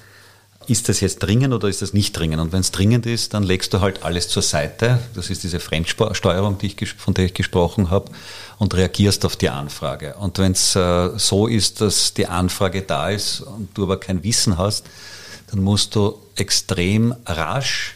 ist 0.67 0.89
das 0.89 1.01
jetzt 1.01 1.19
dringend 1.19 1.53
oder 1.53 1.69
ist 1.69 1.83
das 1.83 1.93
nicht 1.93 2.17
dringend? 2.17 2.41
Und 2.41 2.53
wenn 2.53 2.61
es 2.61 2.71
dringend 2.71 3.05
ist, 3.05 3.35
dann 3.35 3.43
legst 3.43 3.75
du 3.75 3.81
halt 3.83 4.03
alles 4.03 4.31
zur 4.31 4.43
Seite. 4.43 4.99
Das 5.15 5.29
ist 5.29 5.43
diese 5.43 5.61
Fremdsteuerung, 5.61 6.57
die 6.57 6.69
ich, 6.69 6.95
von 6.95 7.13
der 7.13 7.27
ich 7.27 7.35
gesprochen 7.35 7.91
habe, 7.91 8.11
und 8.59 8.75
reagierst 8.75 9.27
auf 9.27 9.37
die 9.37 9.51
Anfrage. 9.51 10.15
Und 10.15 10.39
wenn 10.39 10.53
es 10.53 10.75
äh, 10.77 11.11
so 11.19 11.49
ist, 11.49 11.83
dass 11.83 12.15
die 12.15 12.29
Anfrage 12.29 12.81
da 12.81 13.11
ist 13.11 13.43
und 13.43 13.69
du 13.75 13.83
aber 13.83 14.01
kein 14.01 14.25
Wissen 14.25 14.57
hast, 14.57 14.87
dann 15.51 15.63
musst 15.63 15.95
du 15.97 16.19
extrem 16.37 17.15
rasch 17.27 17.95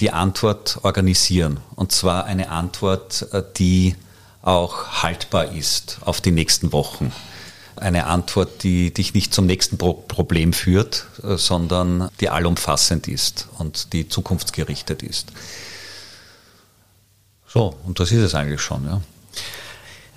die 0.00 0.10
Antwort 0.10 0.78
organisieren. 0.82 1.60
Und 1.74 1.92
zwar 1.92 2.24
eine 2.24 2.50
Antwort, 2.50 3.26
äh, 3.32 3.42
die 3.56 3.96
auch 4.42 5.02
haltbar 5.02 5.52
ist 5.52 5.98
auf 6.04 6.20
die 6.20 6.30
nächsten 6.30 6.72
Wochen 6.72 7.12
eine 7.76 8.06
Antwort, 8.06 8.62
die 8.62 8.92
dich 8.92 9.14
nicht 9.14 9.32
zum 9.32 9.46
nächsten 9.46 9.78
Pro 9.78 9.94
Problem 9.94 10.52
führt, 10.52 11.06
äh, 11.22 11.36
sondern 11.36 12.10
die 12.20 12.28
allumfassend 12.28 13.08
ist 13.08 13.48
und 13.58 13.92
die 13.92 14.08
zukunftsgerichtet 14.08 15.02
ist. 15.02 15.32
So, 17.46 17.74
und 17.86 17.98
das 18.00 18.12
ist 18.12 18.22
es 18.22 18.34
eigentlich 18.34 18.60
schon, 18.60 18.84
ja. 18.84 19.00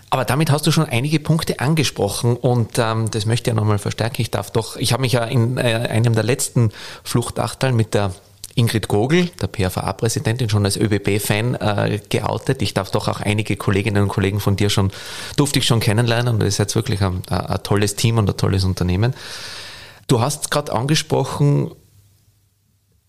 Aber 0.09 0.25
damit 0.25 0.51
hast 0.51 0.67
du 0.67 0.71
schon 0.71 0.85
einige 0.85 1.21
Punkte 1.21 1.61
angesprochen 1.61 2.35
und 2.35 2.77
ähm, 2.77 3.09
das 3.11 3.25
möchte 3.25 3.49
ich 3.49 3.55
ja 3.55 3.59
nochmal 3.59 3.79
verstärken. 3.79 4.21
Ich 4.21 4.29
darf 4.29 4.51
doch, 4.51 4.75
ich 4.75 4.91
habe 4.91 5.01
mich 5.01 5.13
ja 5.13 5.23
in 5.23 5.57
äh, 5.57 5.87
einem 5.89 6.13
der 6.13 6.23
letzten 6.23 6.71
Fluchtachtal 7.05 7.71
mit 7.71 7.93
der 7.93 8.13
Ingrid 8.55 8.87
Gogel, 8.87 9.29
der 9.41 9.47
PFA-Präsidentin, 9.47 10.49
schon 10.49 10.65
als 10.65 10.77
ÖBB-Fan 10.77 11.55
äh, 11.55 11.99
geoutet. 12.09 12.61
Ich 12.61 12.73
darf 12.73 12.91
doch 12.91 13.07
auch 13.07 13.21
einige 13.21 13.55
Kolleginnen 13.55 14.03
und 14.03 14.09
Kollegen 14.09 14.39
von 14.39 14.55
dir 14.55 14.69
schon, 14.69 14.91
durfte 15.37 15.59
ich 15.59 15.65
schon 15.65 15.79
kennenlernen 15.79 16.35
und 16.35 16.43
ist 16.43 16.57
jetzt 16.57 16.75
wirklich 16.75 17.01
ein, 17.01 17.21
ein 17.29 17.63
tolles 17.63 17.95
Team 17.95 18.17
und 18.17 18.29
ein 18.29 18.37
tolles 18.37 18.63
Unternehmen. 18.63 19.13
Du 20.07 20.19
hast 20.19 20.51
gerade 20.51 20.73
angesprochen, 20.73 21.71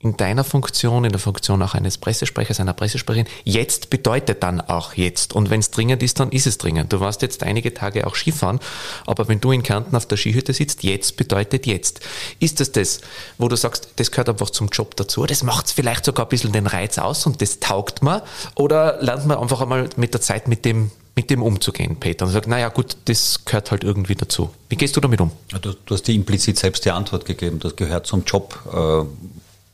in 0.02 0.16
deiner 0.16 0.42
Funktion, 0.42 1.04
in 1.04 1.12
der 1.12 1.20
Funktion 1.20 1.62
auch 1.62 1.74
eines 1.74 1.96
Pressesprechers, 1.96 2.58
einer 2.58 2.72
Pressesprecherin, 2.72 3.28
jetzt 3.44 3.88
bedeutet 3.88 4.42
dann 4.42 4.60
auch 4.60 4.94
jetzt. 4.94 5.32
Und 5.32 5.48
wenn 5.48 5.60
es 5.60 5.70
dringend 5.70 6.02
ist, 6.02 6.18
dann 6.18 6.32
ist 6.32 6.46
es 6.46 6.58
dringend. 6.58 6.92
Du 6.92 6.98
warst 6.98 7.22
jetzt 7.22 7.44
einige 7.44 7.72
Tage 7.72 8.06
auch 8.06 8.16
Skifahren, 8.16 8.58
aber 9.06 9.28
wenn 9.28 9.40
du 9.40 9.52
in 9.52 9.62
Kärnten 9.62 9.94
auf 9.94 10.06
der 10.06 10.16
Skihütte 10.16 10.52
sitzt, 10.52 10.82
jetzt 10.82 11.16
bedeutet 11.16 11.66
jetzt. 11.66 12.00
Ist 12.40 12.58
das 12.58 12.72
das, 12.72 13.00
wo 13.38 13.46
du 13.46 13.56
sagst, 13.56 13.90
das 13.96 14.10
gehört 14.10 14.28
einfach 14.28 14.50
zum 14.50 14.68
Job 14.68 14.96
dazu, 14.96 15.24
das 15.24 15.44
macht 15.44 15.70
vielleicht 15.70 16.04
sogar 16.04 16.26
ein 16.26 16.30
bisschen 16.30 16.52
den 16.52 16.66
Reiz 16.66 16.98
aus 16.98 17.24
und 17.26 17.40
das 17.40 17.60
taugt 17.60 18.02
man? 18.02 18.22
Oder 18.56 19.00
lernt 19.00 19.26
man 19.26 19.38
einfach 19.38 19.60
einmal 19.60 19.88
mit 19.96 20.14
der 20.14 20.20
Zeit 20.20 20.48
mit 20.48 20.64
dem 20.64 20.90
mit 21.14 21.28
dem 21.28 21.42
umzugehen, 21.42 21.96
Peter? 21.96 22.24
Und 22.24 22.32
sagt, 22.32 22.46
naja 22.46 22.70
gut, 22.70 22.96
das 23.04 23.44
gehört 23.44 23.70
halt 23.70 23.84
irgendwie 23.84 24.14
dazu. 24.14 24.50
Wie 24.70 24.76
gehst 24.76 24.96
du 24.96 25.00
damit 25.00 25.20
um? 25.20 25.30
Du, 25.60 25.74
du 25.74 25.94
hast 25.94 26.04
dir 26.08 26.14
implizit 26.14 26.58
selbst 26.58 26.86
die 26.86 26.90
Antwort 26.90 27.26
gegeben, 27.26 27.60
das 27.60 27.76
gehört 27.76 28.06
zum 28.06 28.24
Job. 28.24 28.58
Äh, 28.72 29.04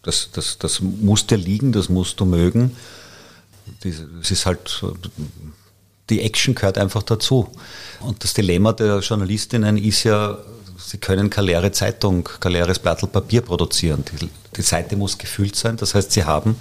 das, 0.08 0.30
das, 0.32 0.56
das 0.56 0.80
muss 0.80 1.26
dir 1.26 1.36
liegen, 1.36 1.70
das 1.70 1.90
musst 1.90 2.18
du 2.18 2.24
mögen. 2.24 2.74
Es 4.22 4.30
ist 4.30 4.46
halt, 4.46 4.82
die 6.08 6.22
Action 6.22 6.54
gehört 6.54 6.78
einfach 6.78 7.02
dazu. 7.02 7.52
Und 8.00 8.24
das 8.24 8.32
Dilemma 8.32 8.72
der 8.72 9.00
Journalistinnen 9.00 9.76
ist 9.76 10.04
ja, 10.04 10.38
sie 10.78 10.96
können 10.96 11.28
keine 11.28 11.48
leere 11.48 11.72
Zeitung, 11.72 12.26
kein 12.40 12.52
leeres 12.52 12.78
Blatt 12.78 13.12
Papier 13.12 13.42
produzieren. 13.42 14.02
Die, 14.10 14.30
die 14.56 14.62
Seite 14.62 14.96
muss 14.96 15.18
gefüllt 15.18 15.56
sein. 15.56 15.76
Das 15.76 15.94
heißt, 15.94 16.12
sie 16.12 16.24
haben 16.24 16.56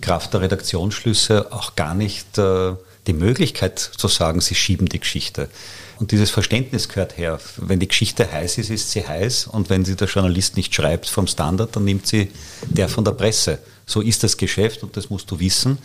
Kraft 0.00 0.32
der 0.32 0.40
Redaktionsschlüsse 0.40 1.52
auch 1.52 1.76
gar 1.76 1.94
nicht 1.94 2.38
äh, 2.38 2.72
die 3.06 3.12
Möglichkeit 3.12 3.78
zu 3.78 4.08
sagen, 4.08 4.40
sie 4.40 4.54
schieben 4.54 4.88
die 4.88 5.00
Geschichte. 5.00 5.50
Und 5.98 6.12
dieses 6.12 6.30
Verständnis 6.30 6.88
gehört 6.88 7.16
her. 7.16 7.40
Wenn 7.56 7.80
die 7.80 7.88
Geschichte 7.88 8.30
heiß 8.30 8.58
ist, 8.58 8.70
ist 8.70 8.90
sie 8.90 9.06
heiß. 9.06 9.46
Und 9.46 9.70
wenn 9.70 9.84
sie 9.84 9.96
der 9.96 10.08
Journalist 10.08 10.56
nicht 10.56 10.74
schreibt 10.74 11.08
vom 11.08 11.26
Standard, 11.26 11.74
dann 11.74 11.84
nimmt 11.84 12.06
sie 12.06 12.30
der 12.66 12.88
von 12.88 13.04
der 13.04 13.12
Presse. 13.12 13.58
So 13.86 14.00
ist 14.00 14.22
das 14.22 14.36
Geschäft 14.36 14.82
und 14.82 14.96
das 14.96 15.10
musst 15.10 15.30
du 15.30 15.40
wissen. 15.40 15.78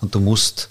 Und 0.00 0.14
du 0.14 0.20
musst, 0.20 0.68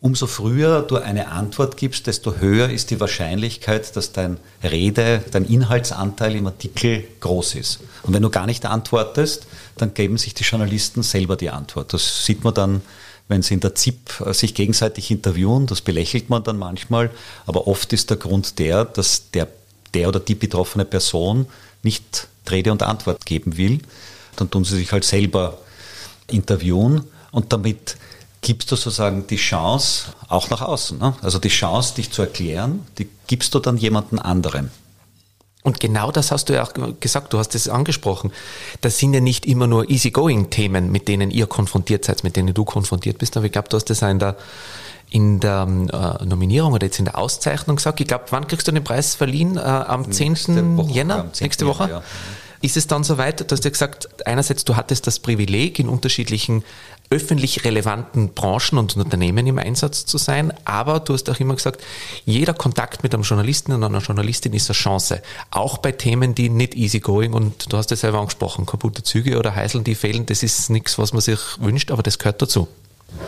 umso 0.00 0.26
früher 0.26 0.82
du 0.82 0.96
eine 0.96 1.28
Antwort 1.28 1.76
gibst, 1.76 2.06
desto 2.08 2.36
höher 2.36 2.68
ist 2.68 2.90
die 2.90 3.00
Wahrscheinlichkeit, 3.00 3.96
dass 3.96 4.12
dein 4.12 4.36
Rede, 4.62 5.24
dein 5.30 5.46
Inhaltsanteil 5.46 6.36
im 6.36 6.46
Artikel 6.46 7.04
groß 7.20 7.54
ist. 7.54 7.80
Und 8.02 8.12
wenn 8.12 8.22
du 8.22 8.28
gar 8.28 8.46
nicht 8.46 8.66
antwortest, 8.66 9.46
dann 9.76 9.94
geben 9.94 10.18
sich 10.18 10.34
die 10.34 10.44
Journalisten 10.44 11.02
selber 11.02 11.36
die 11.36 11.50
Antwort. 11.50 11.94
Das 11.94 12.26
sieht 12.26 12.44
man 12.44 12.52
dann 12.52 12.82
wenn 13.30 13.42
sie 13.42 13.54
in 13.54 13.60
der 13.60 13.74
ZIP 13.74 14.20
äh, 14.20 14.34
sich 14.34 14.54
gegenseitig 14.54 15.10
interviewen, 15.10 15.66
das 15.66 15.80
belächelt 15.80 16.28
man 16.28 16.42
dann 16.42 16.58
manchmal, 16.58 17.10
aber 17.46 17.66
oft 17.66 17.92
ist 17.92 18.10
der 18.10 18.16
Grund 18.16 18.58
der, 18.58 18.84
dass 18.84 19.30
der, 19.30 19.48
der 19.94 20.08
oder 20.08 20.20
die 20.20 20.34
betroffene 20.34 20.84
Person 20.84 21.46
nicht 21.82 22.28
Rede 22.50 22.72
und 22.72 22.82
Antwort 22.82 23.24
geben 23.24 23.56
will. 23.56 23.80
Dann 24.34 24.50
tun 24.50 24.64
sie 24.64 24.76
sich 24.76 24.90
halt 24.90 25.04
selber 25.04 25.58
interviewen 26.26 27.04
und 27.30 27.52
damit 27.52 27.96
gibst 28.42 28.72
du 28.72 28.76
sozusagen 28.76 29.26
die 29.28 29.36
Chance 29.36 30.12
auch 30.28 30.50
nach 30.50 30.62
außen. 30.62 30.98
Ne? 30.98 31.14
Also 31.22 31.38
die 31.38 31.48
Chance, 31.48 31.94
dich 31.94 32.10
zu 32.10 32.22
erklären, 32.22 32.84
die 32.98 33.08
gibst 33.28 33.54
du 33.54 33.60
dann 33.60 33.76
jemanden 33.76 34.18
anderem. 34.18 34.70
Und 35.62 35.78
genau 35.78 36.10
das 36.10 36.32
hast 36.32 36.48
du 36.48 36.54
ja 36.54 36.62
auch 36.62 36.72
gesagt, 37.00 37.32
du 37.32 37.38
hast 37.38 37.54
es 37.54 37.68
angesprochen. 37.68 38.32
Das 38.80 38.98
sind 38.98 39.12
ja 39.12 39.20
nicht 39.20 39.44
immer 39.44 39.66
nur 39.66 39.90
easygoing-Themen, 39.90 40.90
mit 40.90 41.06
denen 41.06 41.30
ihr 41.30 41.46
konfrontiert 41.46 42.04
seid, 42.04 42.24
mit 42.24 42.36
denen 42.36 42.54
du 42.54 42.64
konfrontiert 42.64 43.18
bist, 43.18 43.36
aber 43.36 43.46
ich 43.46 43.52
glaube, 43.52 43.68
du 43.68 43.76
hast 43.76 43.90
das 43.90 44.02
auch 44.02 44.08
in 44.08 44.18
der, 44.18 44.36
in 45.10 45.40
der 45.40 45.68
äh, 46.20 46.24
Nominierung 46.24 46.72
oder 46.72 46.86
jetzt 46.86 46.98
in 46.98 47.04
der 47.04 47.18
Auszeichnung 47.18 47.76
gesagt. 47.76 48.00
Ich 48.00 48.06
glaube, 48.06 48.24
wann 48.30 48.46
kriegst 48.46 48.68
du 48.68 48.72
den 48.72 48.84
Preis 48.84 49.14
verliehen? 49.14 49.58
Äh, 49.58 49.60
am 49.60 50.10
10. 50.10 50.76
Woche, 50.78 50.90
Jänner? 50.92 51.20
Am 51.20 51.32
10. 51.34 51.44
Nächste 51.44 51.66
Woche? 51.66 51.90
Ja. 51.90 52.02
Ist 52.62 52.76
es 52.76 52.86
dann 52.86 53.04
soweit, 53.04 53.50
dass 53.50 53.60
du 53.60 53.70
gesagt, 53.70 54.26
einerseits 54.26 54.64
du 54.64 54.76
hattest 54.76 55.06
das 55.06 55.18
Privileg, 55.18 55.78
in 55.78 55.88
unterschiedlichen 55.88 56.62
öffentlich 57.08 57.64
relevanten 57.64 58.34
Branchen 58.34 58.78
und 58.78 58.96
Unternehmen 58.96 59.44
im 59.46 59.58
Einsatz 59.58 60.06
zu 60.06 60.16
sein, 60.16 60.52
aber 60.64 61.00
du 61.00 61.14
hast 61.14 61.28
auch 61.28 61.40
immer 61.40 61.56
gesagt, 61.56 61.82
jeder 62.24 62.54
Kontakt 62.54 63.02
mit 63.02 63.12
einem 63.12 63.24
Journalisten 63.24 63.72
und 63.72 63.82
einer 63.82 63.98
Journalistin 63.98 64.52
ist 64.52 64.70
eine 64.70 64.76
Chance. 64.76 65.20
Auch 65.50 65.78
bei 65.78 65.90
Themen, 65.90 66.36
die 66.36 66.48
nicht 66.50 66.76
easy 66.76 67.00
going 67.00 67.32
und 67.32 67.72
du 67.72 67.76
hast 67.76 67.90
es 67.90 68.02
selber 68.02 68.20
angesprochen, 68.20 68.64
kaputte 68.64 69.02
Züge 69.02 69.38
oder 69.38 69.56
Heiseln, 69.56 69.82
die 69.82 69.96
fehlen, 69.96 70.26
das 70.26 70.44
ist 70.44 70.70
nichts, 70.70 70.98
was 70.98 71.12
man 71.12 71.20
sich 71.20 71.40
wünscht, 71.58 71.90
aber 71.90 72.04
das 72.04 72.18
gehört 72.18 72.40
dazu. 72.42 72.68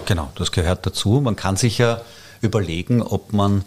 Genau, 0.06 0.30
das 0.36 0.52
gehört 0.52 0.86
dazu. 0.86 1.20
Man 1.20 1.34
kann 1.34 1.56
sich 1.56 1.78
ja 1.78 2.02
überlegen, 2.40 3.02
ob 3.02 3.32
man 3.32 3.64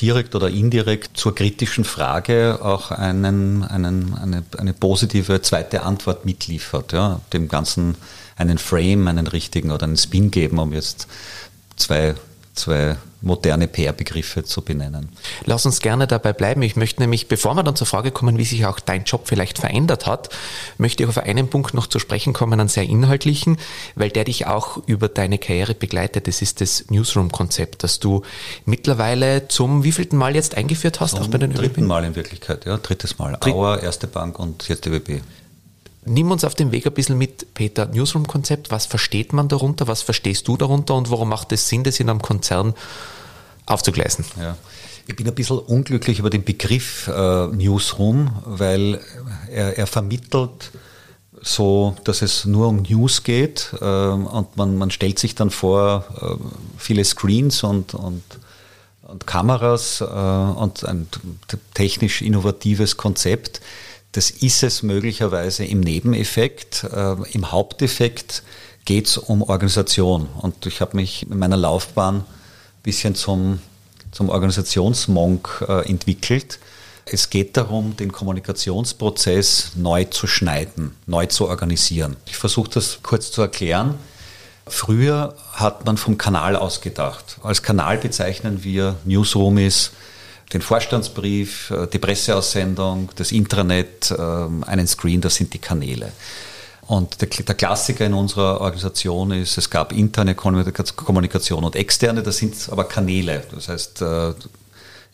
direkt 0.00 0.34
oder 0.34 0.48
indirekt 0.48 1.16
zur 1.16 1.34
kritischen 1.34 1.84
Frage 1.84 2.58
auch 2.62 2.90
einen, 2.90 3.64
einen, 3.64 4.14
eine, 4.14 4.44
eine 4.58 4.72
positive 4.72 5.42
zweite 5.42 5.82
Antwort 5.82 6.24
mitliefert, 6.24 6.92
ja, 6.92 7.20
dem 7.32 7.48
Ganzen 7.48 7.96
einen 8.36 8.58
Frame, 8.58 9.08
einen 9.08 9.26
richtigen 9.26 9.70
oder 9.70 9.84
einen 9.86 9.96
Spin 9.96 10.30
geben, 10.30 10.58
um 10.58 10.72
jetzt 10.72 11.08
zwei, 11.76 12.14
zwei 12.56 12.96
moderne 13.22 13.66
PR-Begriffe 13.66 14.44
zu 14.44 14.62
benennen. 14.62 15.08
Lass 15.44 15.66
uns 15.66 15.80
gerne 15.80 16.06
dabei 16.06 16.32
bleiben. 16.32 16.62
Ich 16.62 16.76
möchte 16.76 17.00
nämlich, 17.00 17.28
bevor 17.28 17.54
wir 17.54 17.62
dann 17.62 17.76
zur 17.76 17.86
Frage 17.86 18.10
kommen, 18.10 18.38
wie 18.38 18.44
sich 18.44 18.66
auch 18.66 18.78
dein 18.78 19.04
Job 19.04 19.22
vielleicht 19.24 19.58
verändert 19.58 20.06
hat, 20.06 20.28
möchte 20.78 21.02
ich 21.02 21.08
auf 21.08 21.18
einen 21.18 21.48
Punkt 21.48 21.74
noch 21.74 21.86
zu 21.86 21.98
sprechen 21.98 22.32
kommen, 22.32 22.60
einen 22.60 22.68
sehr 22.68 22.84
inhaltlichen, 22.84 23.58
weil 23.94 24.10
der 24.10 24.24
dich 24.24 24.46
auch 24.46 24.78
über 24.86 25.08
deine 25.08 25.38
Karriere 25.38 25.74
begleitet. 25.74 26.28
Das 26.28 26.40
ist 26.40 26.60
das 26.60 26.84
Newsroom-Konzept, 26.88 27.82
das 27.82 27.98
du 28.00 28.22
mittlerweile 28.64 29.48
zum 29.48 29.84
wievielten 29.84 30.18
Mal 30.18 30.34
jetzt 30.34 30.56
eingeführt 30.56 31.00
hast? 31.00 31.12
Zum 31.16 31.22
auch 31.22 31.28
bei 31.28 31.38
den 31.38 31.52
dritten 31.52 31.80
ÖBB? 31.80 31.88
Mal 31.88 32.04
in 32.04 32.16
Wirklichkeit, 32.16 32.64
ja, 32.64 32.76
drittes 32.76 33.18
Mal. 33.18 33.36
Dritt 33.40 33.54
Auer, 33.54 33.82
Erste 33.82 34.06
Bank 34.06 34.38
und 34.38 34.68
jetzt 34.68 34.86
ÖBB. 34.86 35.22
Nimm 36.08 36.30
uns 36.30 36.44
auf 36.44 36.54
den 36.54 36.70
Weg 36.70 36.86
ein 36.86 36.92
bisschen 36.92 37.18
mit, 37.18 37.35
Peter, 37.56 37.86
Newsroom-Konzept. 37.86 38.70
Was 38.70 38.86
versteht 38.86 39.32
man 39.32 39.48
darunter? 39.48 39.88
Was 39.88 40.02
verstehst 40.02 40.46
du 40.46 40.56
darunter? 40.56 40.94
Und 40.94 41.10
warum 41.10 41.30
macht 41.30 41.50
es 41.50 41.68
Sinn, 41.68 41.82
das 41.82 41.98
in 41.98 42.08
einem 42.08 42.22
Konzern 42.22 42.74
aufzugleisen? 43.64 44.24
Ja. 44.38 44.56
Ich 45.08 45.16
bin 45.16 45.26
ein 45.26 45.34
bisschen 45.34 45.58
unglücklich 45.58 46.18
über 46.18 46.30
den 46.30 46.44
Begriff 46.44 47.08
äh, 47.08 47.46
Newsroom, 47.48 48.30
weil 48.44 49.00
er, 49.50 49.78
er, 49.78 49.86
vermittelt 49.86 50.72
so, 51.40 51.96
dass 52.04 52.22
es 52.22 52.44
nur 52.44 52.68
um 52.68 52.82
News 52.82 53.22
geht 53.22 53.70
äh, 53.80 53.84
und 53.84 54.56
man, 54.56 54.76
man 54.76 54.90
stellt 54.90 55.18
sich 55.18 55.34
dann 55.34 55.50
vor 55.50 56.04
äh, 56.20 56.44
viele 56.76 57.04
Screens 57.04 57.62
und, 57.62 57.94
und, 57.94 58.22
und 59.02 59.26
Kameras 59.26 60.00
äh, 60.00 60.04
und 60.04 60.84
ein 60.84 61.06
technisch 61.74 62.20
innovatives 62.20 62.96
Konzept. 62.96 63.60
Das 64.12 64.30
ist 64.30 64.62
es 64.62 64.82
möglicherweise 64.82 65.64
im 65.64 65.80
Nebeneffekt. 65.80 66.84
Äh, 66.84 67.16
Im 67.32 67.52
Haupteffekt 67.52 68.42
geht 68.84 69.06
es 69.08 69.18
um 69.18 69.42
Organisation. 69.42 70.28
Und 70.40 70.64
ich 70.64 70.80
habe 70.80 70.96
mich 70.96 71.28
in 71.28 71.38
meiner 71.38 71.56
Laufbahn 71.56 72.16
ein 72.16 72.24
bisschen 72.82 73.14
zum, 73.14 73.60
zum 74.12 74.30
Organisationsmonk 74.30 75.66
äh, 75.68 75.88
entwickelt. 75.88 76.58
Es 77.04 77.30
geht 77.30 77.56
darum, 77.56 77.96
den 77.96 78.10
Kommunikationsprozess 78.10 79.72
neu 79.76 80.04
zu 80.04 80.26
schneiden, 80.26 80.96
neu 81.06 81.26
zu 81.26 81.48
organisieren. 81.48 82.16
Ich 82.26 82.36
versuche 82.36 82.70
das 82.70 83.00
kurz 83.02 83.30
zu 83.30 83.42
erklären. 83.42 83.94
Früher 84.66 85.36
hat 85.52 85.84
man 85.84 85.96
vom 85.96 86.18
Kanal 86.18 86.56
aus 86.56 86.80
gedacht. 86.80 87.38
Als 87.42 87.62
Kanal 87.62 87.98
bezeichnen 87.98 88.64
wir 88.64 88.96
Newsroomies 89.04 89.92
den 90.52 90.62
Vorstandsbrief, 90.62 91.70
äh, 91.70 91.86
die 91.86 91.98
Presseaussendung, 91.98 93.10
das 93.16 93.32
Intranet, 93.32 94.14
ähm, 94.16 94.64
einen 94.64 94.86
Screen, 94.86 95.20
das 95.20 95.34
sind 95.34 95.52
die 95.52 95.58
Kanäle. 95.58 96.12
Und 96.86 97.20
der, 97.20 97.28
Klassiker 97.28 98.06
in 98.06 98.14
unserer 98.14 98.60
Organisation 98.60 99.32
ist, 99.32 99.58
es 99.58 99.68
gab 99.68 99.92
interne 99.92 100.36
Kommunikation 100.36 101.64
und 101.64 101.74
externe, 101.74 102.22
das 102.22 102.36
sind 102.36 102.54
aber 102.70 102.84
Kanäle. 102.84 103.42
Das 103.52 103.68
heißt, 103.68 104.02
äh, 104.02 104.32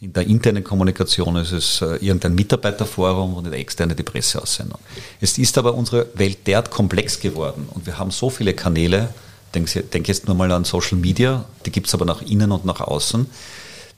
in 0.03 0.13
der 0.13 0.27
internen 0.27 0.65
Kommunikation 0.65 1.37
ist 1.37 1.53
es 1.53 1.81
äh, 1.81 1.97
irgendein 2.05 2.35
Mitarbeiterforum 2.35 3.35
und 3.35 3.47
in 3.47 3.53
der 3.53 3.61
externen 3.61 3.97
die 3.97 4.03
Presseaussendung. 4.03 4.81
Es 5.21 5.39
ist 5.39 5.57
aber 5.57 5.75
unsere 5.75 6.09
Welt 6.15 6.47
derart 6.47 6.71
komplex 6.71 7.19
geworden 7.19 7.69
und 7.73 7.87
wir 7.87 7.99
haben 7.99 8.11
so 8.11 8.29
viele 8.29 8.53
Kanäle, 8.53 9.09
denke 9.55 9.83
denk 9.83 10.09
jetzt 10.09 10.27
nur 10.27 10.37
mal 10.37 10.51
an 10.53 10.65
Social 10.65 10.99
Media, 10.99 11.45
die 11.65 11.71
gibt 11.71 11.87
es 11.87 11.95
aber 11.95 12.05
nach 12.05 12.21
innen 12.21 12.53
und 12.53 12.67
nach 12.67 12.81
außen, 12.81 13.27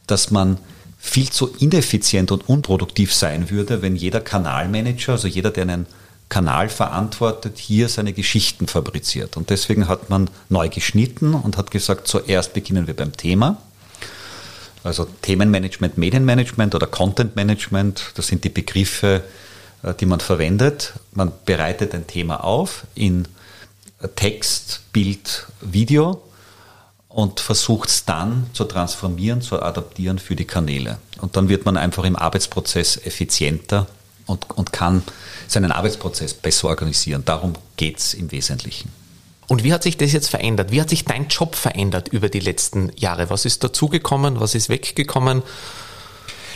dass 0.07 0.31
man 0.31 0.59
viel 1.05 1.29
zu 1.29 1.55
ineffizient 1.61 2.33
und 2.33 2.49
unproduktiv 2.49 3.13
sein 3.13 3.51
würde, 3.51 3.83
wenn 3.83 3.95
jeder 3.95 4.23
Kanalmanager, 4.23 5.13
also 5.13 5.29
jeder, 5.29 5.51
der 5.51 5.65
einen 5.65 5.87
Kanal 6.31 6.71
verantwortet, 6.71 7.59
hier 7.59 7.91
seine 7.91 8.15
Geschichten 8.15 8.67
fabriziert. 8.67 9.37
Und 9.37 9.51
deswegen 9.51 9.87
hat 9.87 10.09
man 10.09 10.31
neu 10.49 10.71
geschnitten 10.71 11.35
und 11.35 11.59
hat 11.59 11.71
gesagt, 11.71 12.09
zuerst 12.09 12.55
beginnen 12.55 12.87
wir 12.87 12.97
beim 12.97 13.15
Thema. 13.15 13.59
Also 14.83 15.07
Themenmanagement, 15.21 15.99
Medienmanagement 15.99 16.75
oder 16.75 16.87
Content 16.87 17.37
Management, 17.37 18.13
das 18.15 18.27
sind 18.27 18.43
die 18.43 18.49
Begriffe, 18.49 19.23
äh, 19.83 19.93
die 19.93 20.07
man 20.07 20.21
verwendet. 20.21 20.95
Man 21.13 21.33
bereitet 21.45 21.95
ein 21.95 22.07
Thema 22.07 22.43
auf 22.43 22.85
in 22.95 23.29
Text, 24.17 24.81
Bild, 24.93 25.47
Video 25.61 26.23
und 27.15 27.39
versucht 27.39 27.89
es 27.89 28.05
dann 28.05 28.49
zu 28.53 28.65
transformieren, 28.65 29.41
zu 29.41 29.63
adaptieren 29.63 30.19
für 30.19 30.35
die 30.35 30.45
Kanäle. 30.45 30.99
Und 31.21 31.37
dann 31.37 31.49
wird 31.49 31.65
man 31.65 31.77
einfach 31.77 32.05
im 32.05 32.17
Arbeitsprozess 32.17 32.97
effizienter 33.05 33.87
und, 34.27 34.51
und 34.51 34.73
kann 34.73 35.05
seinen 35.47 35.71
Arbeitsprozess 35.71 36.35
besser 36.35 36.69
organisieren. 36.69 37.23
Darum 37.25 37.53
geht 37.77 37.99
es 37.99 38.15
im 38.15 38.33
Wesentlichen. 38.33 38.91
Und 39.47 39.63
wie 39.63 39.73
hat 39.73 39.85
sich 39.85 39.97
das 39.97 40.13
jetzt 40.13 40.29
verändert? 40.29 40.73
Wie 40.73 40.81
hat 40.81 40.89
sich 40.89 41.05
dein 41.05 41.29
Job 41.29 41.55
verändert 41.55 42.09
über 42.09 42.29
die 42.29 42.41
letzten 42.41 42.91
Jahre? 42.97 43.31
Was 43.31 43.45
ist 43.45 43.63
dazugekommen? 43.63 44.41
Was 44.41 44.57
ist 44.57 44.69
weggekommen? 44.69 45.43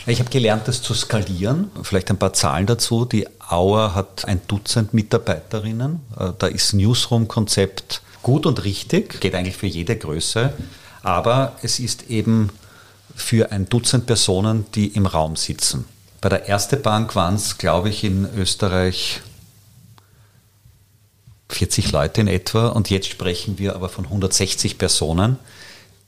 Ich 0.07 0.19
habe 0.19 0.29
gelernt, 0.29 0.67
das 0.67 0.81
zu 0.81 0.93
skalieren. 0.93 1.71
Vielleicht 1.83 2.09
ein 2.09 2.17
paar 2.17 2.33
Zahlen 2.33 2.65
dazu. 2.65 3.05
Die 3.05 3.27
Auer 3.47 3.95
hat 3.95 4.25
ein 4.25 4.41
Dutzend 4.47 4.93
Mitarbeiterinnen. 4.93 6.01
Äh, 6.19 6.31
da 6.37 6.47
ist 6.47 6.73
Newsroom-Konzept 6.73 8.01
gut 8.21 8.45
und 8.45 8.63
richtig, 8.63 9.19
geht 9.19 9.35
eigentlich 9.35 9.57
für 9.57 9.67
jede 9.67 9.97
Größe. 9.97 10.53
Aber 11.03 11.55
es 11.61 11.79
ist 11.79 12.09
eben 12.09 12.49
für 13.15 13.51
ein 13.51 13.67
Dutzend 13.67 14.05
Personen, 14.05 14.65
die 14.75 14.87
im 14.87 15.05
Raum 15.05 15.35
sitzen. 15.35 15.85
Bei 16.21 16.29
der 16.29 16.47
Erste 16.47 16.77
Bank 16.77 17.15
waren 17.15 17.35
es, 17.35 17.57
glaube 17.57 17.89
ich, 17.89 18.03
in 18.03 18.27
Österreich 18.35 19.21
40 21.49 21.91
Leute 21.91 22.21
in 22.21 22.27
etwa 22.27 22.67
und 22.67 22.89
jetzt 22.89 23.07
sprechen 23.07 23.57
wir 23.57 23.75
aber 23.75 23.89
von 23.89 24.05
160 24.05 24.77
Personen, 24.77 25.37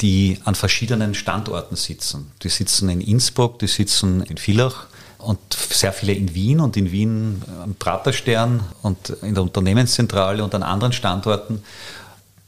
die 0.02 0.40
an 0.46 0.56
verschiedenen 0.56 1.14
Standorten 1.14 1.76
sitzen. 1.76 2.32
Die 2.44 2.50
sitzen 2.50 2.90
in 2.90 3.02
Innsbruck, 3.02 3.60
die 3.60 3.68
sitzen 3.68 4.22
in 4.22 4.38
Villach 4.38 4.88
und 5.18 5.40
sehr 5.54 5.94
viele 5.94 6.14
in 6.14 6.34
Wien 6.34 6.60
und 6.60 6.78
in 6.78 6.92
Wien 6.92 7.42
am 7.64 7.76
Praterstern 7.76 8.64
und 8.82 9.10
in 9.22 9.36
der 9.36 9.44
Unternehmenszentrale 9.44 10.44
und 10.44 10.54
an 10.56 10.64
anderen 10.64 10.94
Standorten 10.94 11.64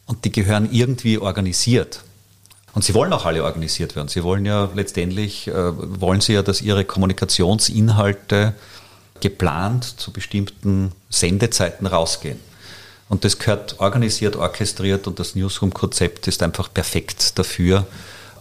und 0.05 0.25
die 0.25 0.31
gehören 0.31 0.69
irgendwie 0.72 1.17
organisiert. 1.17 2.03
Und 2.74 2.83
sie 2.83 2.93
wollen 2.93 3.13
auch 3.13 3.25
alle 3.25 3.43
organisiert 3.43 3.95
werden. 3.95 4.07
Sie 4.07 4.24
wollen 4.24 4.45
ja 4.45 4.69
letztendlich, 4.74 5.48
äh, 5.48 5.53
wollen 5.53 6.22
sie 6.22 6.33
ja, 6.33 6.41
dass 6.41 6.62
ihre 6.62 6.86
Kommunikationsinhalte 6.86 8.53
geplant 9.19 9.86
zu 9.86 10.12
bestimmten 10.12 10.91
Sendezeiten 11.10 11.88
rausgehen. 11.88 12.39
Und 13.10 13.25
das 13.25 13.38
gehört 13.38 13.79
organisiert, 13.79 14.36
orchestriert 14.36 15.07
und 15.07 15.19
das 15.19 15.36
Newsroom-Konzept 15.36 16.27
ist 16.27 16.41
einfach 16.41 16.74
perfekt 16.74 17.38
dafür, 17.38 17.86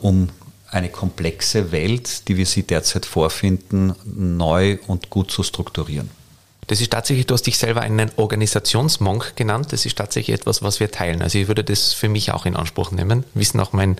um 0.01 0.31
eine 0.71 0.89
komplexe 0.89 1.71
Welt, 1.71 2.27
die 2.29 2.39
wir 2.39 2.47
sie 2.47 2.63
derzeit 2.63 3.05
vorfinden, 3.05 3.95
neu 4.05 4.79
und 4.87 5.11
gut 5.11 5.31
zu 5.31 5.43
strukturieren. 5.43 6.09
Das 6.69 6.81
ist 6.81 6.93
tatsächlich, 6.93 7.27
du 7.27 7.35
hast 7.35 7.47
dich 7.47 7.59
selber 7.59 7.81
einen 7.81 8.13
Organisationsmonk 8.15 9.35
genannt. 9.35 9.73
Das 9.73 9.85
ist 9.85 9.99
tatsächlich 9.99 10.39
etwas, 10.39 10.63
was 10.63 10.79
wir 10.79 10.93
teilen. 10.93 11.21
Also 11.21 11.39
ich 11.39 11.49
würde 11.49 11.65
das 11.65 11.93
für 11.93 12.09
mich 12.09 12.31
auch 12.33 12.47
in 12.47 12.55
Anspruch 12.55 12.93
nehmen, 12.93 13.25
wissen 13.35 13.59
auch 13.59 13.73
mein, 13.73 13.97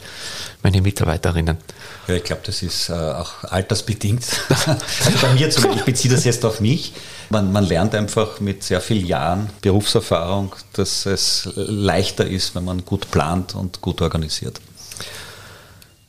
meine 0.63 0.81
Mitarbeiterinnen. 0.81 1.59
Ja, 2.07 2.15
ich 2.15 2.23
glaube, 2.23 2.43
das 2.45 2.63
ist 2.63 2.89
äh, 2.89 2.93
auch 2.93 3.43
altersbedingt. 3.43 4.25
also 4.49 5.19
bei 5.21 5.35
mir 5.35 5.51
zumindest, 5.51 5.81
ich 5.81 5.85
beziehe 5.85 6.15
das 6.15 6.25
jetzt 6.25 6.45
auf 6.45 6.61
mich. 6.61 6.93
Man, 7.31 7.51
man 7.51 7.65
lernt 7.65 7.97
einfach 7.97 8.39
mit 8.39 8.63
sehr 8.63 8.81
vielen 8.81 9.07
Jahren 9.07 9.51
Berufserfahrung, 9.61 10.55
dass 10.73 11.05
es 11.05 11.49
leichter 11.57 12.27
ist, 12.27 12.55
wenn 12.55 12.65
man 12.65 12.85
gut 12.85 13.11
plant 13.11 13.57
und 13.57 13.81
gut 13.81 14.01
organisiert. 14.03 14.61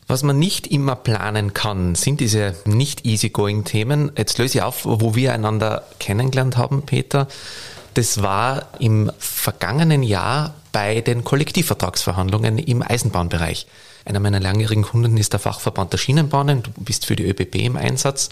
Was 0.07 0.23
man 0.23 0.37
nicht 0.37 0.67
immer 0.67 0.95
planen 0.95 1.53
kann, 1.53 1.95
sind 1.95 2.19
diese 2.19 2.55
nicht 2.65 3.05
easygoing 3.05 3.63
Themen. 3.63 4.11
Jetzt 4.17 4.37
löse 4.37 4.57
ich 4.57 4.63
auf, 4.63 4.81
wo 4.83 5.15
wir 5.15 5.33
einander 5.33 5.83
kennengelernt 5.99 6.57
haben, 6.57 6.83
Peter. 6.83 7.27
Das 7.93 8.21
war 8.21 8.67
im 8.79 9.11
vergangenen 9.17 10.03
Jahr 10.03 10.55
bei 10.71 11.01
den 11.01 11.23
Kollektivvertragsverhandlungen 11.23 12.57
im 12.57 12.81
Eisenbahnbereich. 12.81 13.67
Einer 14.05 14.19
meiner 14.19 14.39
langjährigen 14.39 14.83
Kunden 14.83 15.15
ist 15.17 15.31
der 15.31 15.39
Fachverband 15.39 15.93
der 15.93 15.97
Schienenbahnen. 15.97 16.63
Du 16.63 16.71
bist 16.77 17.05
für 17.05 17.15
die 17.15 17.25
ÖBB 17.25 17.55
im 17.55 17.77
Einsatz. 17.77 18.29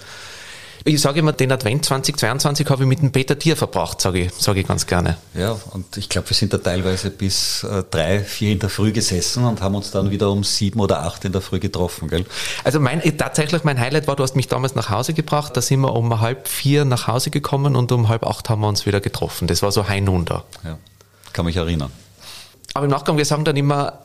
Ich 0.84 1.00
sage 1.00 1.20
immer, 1.20 1.32
den 1.32 1.52
Advent 1.52 1.86
2022 1.86 2.68
habe 2.70 2.84
ich 2.84 2.90
mit 2.90 3.02
dem 3.02 3.12
Peter 3.12 3.38
Tier 3.38 3.56
verbracht, 3.56 4.02
sage 4.02 4.20
ich, 4.20 4.34
sage 4.34 4.62
ich 4.62 4.68
ganz 4.68 4.88
gerne. 4.88 5.18
Ja, 5.36 5.56
und 5.72 5.96
ich 5.98 6.10
glaube, 6.10 6.30
wir 6.30 6.36
sind 6.36 6.54
da 6.54 6.58
teilweise 6.58 7.12
bis 7.12 7.64
äh, 7.64 7.84
drei, 7.90 8.22
vier 8.22 8.54
in 8.54 8.60
der 8.60 8.70
Früh 8.70 8.92
gesessen 8.92 9.46
und 9.46 9.62
haben 9.62 9.76
uns 9.76 9.92
dann 9.92 10.10
wieder 10.10 10.32
um 10.32 10.44
sieben 10.44 10.80
oder 10.80 11.04
acht 11.04 11.24
in 11.24 11.34
der 11.34 11.42
Früh 11.42 11.60
getroffen, 11.60 12.08
gell? 12.08 12.26
Also 12.64 12.80
mein, 12.80 13.02
tatsächlich 13.16 13.64
mein 13.64 13.80
Highlight 13.80 14.08
war, 14.08 14.16
du 14.16 14.24
hast 14.24 14.36
mich 14.36 14.48
damals 14.48 14.74
nach 14.74 14.90
Hause 14.90 15.14
gebracht, 15.14 15.56
da 15.56 15.62
sind 15.62 15.82
wir 15.82 15.94
um 15.94 16.20
halb 16.20 16.48
vier 16.48 16.84
nach 16.84 17.06
Hause 17.06 17.30
gekommen 17.30 17.76
und 17.76 17.92
um 17.92 18.10
halb 18.10 18.26
acht 18.26 18.50
haben 18.50 18.62
wir 18.62 18.68
uns 18.68 18.88
wieder 18.88 19.02
getroffen. 19.02 19.48
Das 19.48 19.62
war 19.62 19.72
so 19.72 19.88
hinunter. 19.88 20.46
Ja, 20.64 20.80
kann 21.32 21.46
mich 21.46 21.58
erinnern. 21.58 21.92
Aber 22.74 22.86
im 22.86 22.92
Nachgang, 22.92 23.18
wir 23.18 23.26
sagen 23.26 23.46
dann 23.46 23.56
immer, 23.56 24.00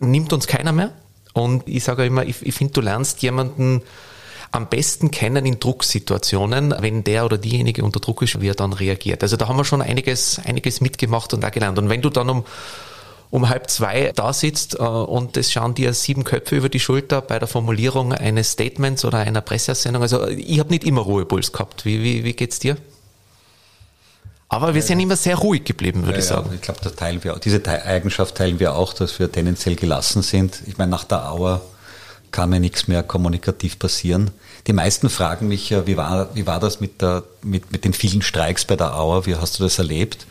nimmt 0.00 0.32
uns 0.32 0.48
keiner 0.48 0.72
mehr. 0.72 0.90
Und 1.32 1.68
ich 1.68 1.84
sage 1.84 2.04
immer, 2.04 2.24
ich, 2.24 2.44
ich 2.44 2.54
finde, 2.54 2.72
du 2.72 2.80
lernst 2.80 3.22
jemanden 3.22 3.82
am 4.50 4.68
besten 4.68 5.10
kennen 5.10 5.44
in 5.46 5.60
Drucksituationen, 5.60 6.74
wenn 6.80 7.04
der 7.04 7.24
oder 7.24 7.38
diejenige 7.38 7.84
unter 7.84 8.00
Druck 8.00 8.22
ist, 8.22 8.40
wie 8.40 8.48
er 8.48 8.54
dann 8.54 8.72
reagiert. 8.72 9.22
Also 9.22 9.36
da 9.36 9.48
haben 9.48 9.56
wir 9.56 9.64
schon 9.64 9.82
einiges, 9.82 10.40
einiges 10.44 10.80
mitgemacht 10.80 11.34
und 11.34 11.42
da 11.42 11.50
gelernt. 11.50 11.78
Und 11.78 11.88
wenn 11.88 12.02
du 12.02 12.10
dann 12.10 12.30
um 12.30 12.44
um 13.30 13.48
halb 13.48 13.68
zwei 13.68 14.12
da 14.14 14.32
sitzt 14.32 14.74
äh, 14.74 14.82
und 14.82 15.36
es 15.36 15.52
schauen 15.52 15.74
dir 15.74 15.92
sieben 15.92 16.24
Köpfe 16.24 16.56
über 16.56 16.68
die 16.68 16.80
Schulter 16.80 17.20
bei 17.20 17.38
der 17.38 17.48
Formulierung 17.48 18.12
eines 18.12 18.52
Statements 18.52 19.04
oder 19.04 19.18
einer 19.18 19.40
Presseaussendung. 19.40 20.02
Also 20.02 20.26
ich 20.26 20.58
habe 20.58 20.70
nicht 20.70 20.84
immer 20.84 21.02
Ruhepuls 21.02 21.52
gehabt. 21.52 21.84
Wie, 21.84 22.02
wie, 22.02 22.24
wie 22.24 22.32
geht's 22.32 22.58
dir? 22.58 22.76
Aber 24.48 24.74
wir 24.74 24.80
sind 24.80 24.98
immer 24.98 25.16
sehr 25.16 25.36
ruhig 25.36 25.64
geblieben, 25.64 26.04
würde 26.04 26.12
ja, 26.14 26.18
ich 26.20 26.24
sagen. 26.24 26.48
Ja, 26.48 26.54
ich 26.54 26.62
glaube, 26.62 27.40
diese 27.44 27.62
Eigenschaft 27.84 28.34
teilen 28.34 28.58
wir 28.60 28.74
auch, 28.74 28.94
dass 28.94 29.18
wir 29.18 29.30
tendenziell 29.30 29.76
gelassen 29.76 30.22
sind. 30.22 30.62
Ich 30.66 30.78
meine, 30.78 30.90
nach 30.90 31.04
der 31.04 31.30
Auer 31.30 31.60
kann 32.30 32.50
mir 32.50 32.60
nichts 32.60 32.88
mehr 32.88 33.02
kommunikativ 33.02 33.78
passieren. 33.78 34.30
Die 34.66 34.72
meisten 34.72 35.08
fragen 35.08 35.48
mich 35.48 35.74
wie 35.86 35.96
war, 35.96 36.34
wie 36.34 36.46
war 36.46 36.60
das 36.60 36.80
mit, 36.80 37.00
der, 37.00 37.24
mit, 37.42 37.72
mit 37.72 37.84
den 37.84 37.92
vielen 37.92 38.22
Streiks 38.22 38.64
bei 38.64 38.76
der 38.76 38.96
Auer? 38.96 39.26
Wie 39.26 39.36
hast 39.36 39.58
du 39.58 39.62
das 39.62 39.78
erlebt? 39.78 40.26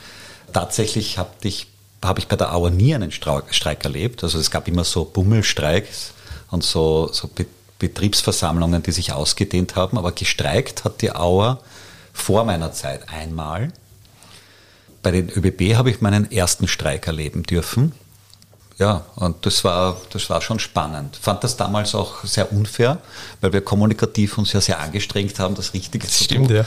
Tatsächlich 0.54 1.18
habe 1.18 1.30
ich, 1.42 1.68
hab 2.04 2.20
ich 2.20 2.28
bei 2.28 2.36
der 2.36 2.54
Auer 2.54 2.70
nie 2.70 2.94
einen 2.94 3.12
Streik 3.12 3.84
erlebt. 3.84 4.24
Also 4.24 4.40
es 4.40 4.52
gab 4.52 4.68
immer 4.68 4.84
so 4.84 5.06
Bummelstreiks 5.06 6.14
und 6.52 6.64
so, 6.64 7.10
so 7.12 7.30
Betriebsversammlungen, 7.80 8.84
die 8.84 8.92
sich 8.92 9.12
ausgedehnt 9.12 9.76
haben. 9.76 9.98
Aber 9.98 10.12
gestreikt 10.12 10.84
hat 10.84 11.02
die 11.02 11.12
Auer 11.12 11.60
vor 12.14 12.44
meiner 12.44 12.74
Zeit 12.74 13.10
einmal. 13.10 13.72
Bei 15.04 15.12
den 15.12 15.30
ÖBB 15.30 15.76
habe 15.76 15.90
ich 15.90 16.02
meinen 16.02 16.32
ersten 16.32 16.68
Streik 16.68 17.08
erleben 17.08 17.44
dürfen 17.44 17.94
ja, 18.78 19.06
und 19.16 19.44
das 19.46 19.64
war, 19.64 19.98
das 20.12 20.30
war 20.30 20.40
schon 20.42 20.60
spannend. 20.60 21.18
Fand 21.20 21.44
das 21.44 21.58
damals 21.58 21.96
auch 21.96 22.24
sehr 22.24 22.52
unfair, 22.52 23.00
weil 23.42 23.52
wir 23.54 23.62
kommunikativ 23.62 24.38
uns 24.38 24.54
ja 24.54 24.62
sehr 24.62 24.80
angestrengt 24.80 25.40
haben, 25.40 25.56
das 25.56 25.74
Richtige 25.74 26.06
das 26.06 26.18
zu 26.18 26.26
stimmt, 26.26 26.48
tun. 26.50 26.58
Ja. 26.58 26.66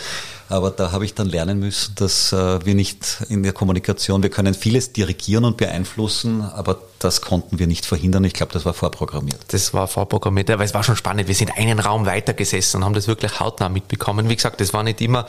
Aber 0.51 0.71
da 0.71 0.91
habe 0.91 1.05
ich 1.05 1.15
dann 1.15 1.29
lernen 1.29 1.61
müssen, 1.61 1.95
dass 1.95 2.33
äh, 2.33 2.65
wir 2.67 2.75
nicht 2.75 3.25
in 3.29 3.45
der 3.45 3.53
Kommunikation, 3.53 4.23
wir 4.23 4.31
können 4.31 4.53
vieles 4.53 4.93
dirigieren 4.93 5.45
und 5.45 5.57
beeinflussen, 5.57 6.43
aber 6.43 6.81
das 6.99 7.23
konnten 7.23 7.59
wir 7.59 7.67
nicht 7.67 7.87
verhindern. 7.87 8.25
Ich 8.25 8.35
glaube, 8.35 8.53
das 8.53 8.67
war 8.67 8.75
vorprogrammiert. 8.75 9.39
Das 9.49 9.73
war 9.73 9.89
vorprogrammiert, 9.89 10.51
aber 10.51 10.65
es 10.65 10.75
war 10.75 10.83
schon 10.83 10.97
spannend. 10.97 11.29
Wir 11.29 11.35
sind 11.35 11.57
einen 11.57 11.79
Raum 11.79 12.05
weiter 12.05 12.35
gesessen 12.35 12.79
und 12.79 12.85
haben 12.85 12.95
das 12.95 13.07
wirklich 13.09 13.41
hautnah 13.41 13.71
mitbekommen. 13.71 14.29
Wie 14.29 14.37
gesagt, 14.37 14.61
das 14.61 14.75
war 14.75 14.83
nicht 14.83 15.01
immer, 15.01 15.27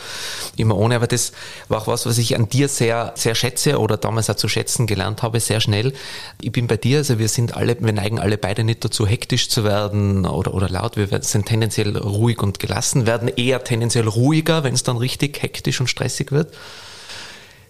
immer 0.58 0.76
ohne, 0.76 0.96
aber 0.98 1.08
das 1.08 1.32
war 1.70 1.82
auch 1.82 1.88
was, 1.88 2.06
was 2.06 2.18
ich 2.18 2.36
an 2.36 2.50
dir 2.50 2.68
sehr, 2.68 3.14
sehr 3.16 3.36
schätze 3.36 3.80
oder 3.80 3.96
damals 3.96 4.30
auch 4.30 4.36
zu 4.36 4.50
schätzen 4.50 4.86
gelernt 4.86 5.24
habe, 5.24 5.40
sehr 5.40 5.62
schnell. 5.62 5.94
Ich 6.42 6.52
bin 6.52 6.68
bei 6.68 6.78
dir, 6.78 6.98
also 6.98 7.20
wir 7.20 7.30
sind 7.30 7.56
alle, 7.56 7.78
wir 7.80 7.94
neigen 7.94 8.20
alle 8.20 8.38
beide 8.38 8.66
nicht 8.66 8.84
dazu, 8.84 9.06
hektisch 9.06 9.50
zu 9.50 9.64
werden 9.64 10.26
oder, 10.26 10.54
oder 10.54 10.68
laut. 10.68 10.98
Wir 10.98 11.08
sind 11.22 11.46
tendenziell 11.46 11.96
ruhig 11.96 12.42
und 12.42 12.60
gelassen, 12.60 13.06
werden 13.06 13.30
eher 13.30 13.64
tendenziell 13.64 14.08
ruhiger, 14.08 14.64
wenn 14.64 14.74
es 14.74 14.84
dann 14.84 14.98
richtig 14.98 15.11
hektisch 15.19 15.80
und 15.80 15.88
stressig 15.88 16.32
wird. 16.32 16.54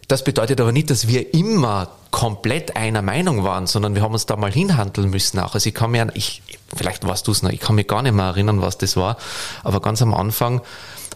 Das 0.07 0.23
bedeutet 0.23 0.59
aber 0.59 0.73
nicht, 0.73 0.89
dass 0.89 1.07
wir 1.07 1.33
immer 1.33 1.89
komplett 2.11 2.75
einer 2.75 3.01
Meinung 3.01 3.45
waren, 3.45 3.65
sondern 3.65 3.95
wir 3.95 4.01
haben 4.01 4.11
uns 4.11 4.25
da 4.25 4.35
mal 4.35 4.51
hinhandeln 4.51 5.09
müssen 5.09 5.39
auch. 5.39 5.53
Also 5.53 5.69
ich 5.69 5.73
kann 5.73 5.91
mir, 5.91 6.09
ich, 6.13 6.43
vielleicht 6.75 7.07
warst 7.07 7.27
du 7.27 7.31
es 7.31 7.43
noch, 7.43 7.49
ich 7.49 7.61
kann 7.61 7.75
mich 7.75 7.87
gar 7.87 8.01
nicht 8.01 8.13
mehr 8.13 8.25
erinnern, 8.25 8.61
was 8.61 8.77
das 8.77 8.97
war, 8.97 9.17
aber 9.63 9.79
ganz 9.79 10.01
am 10.01 10.13
Anfang 10.13 10.61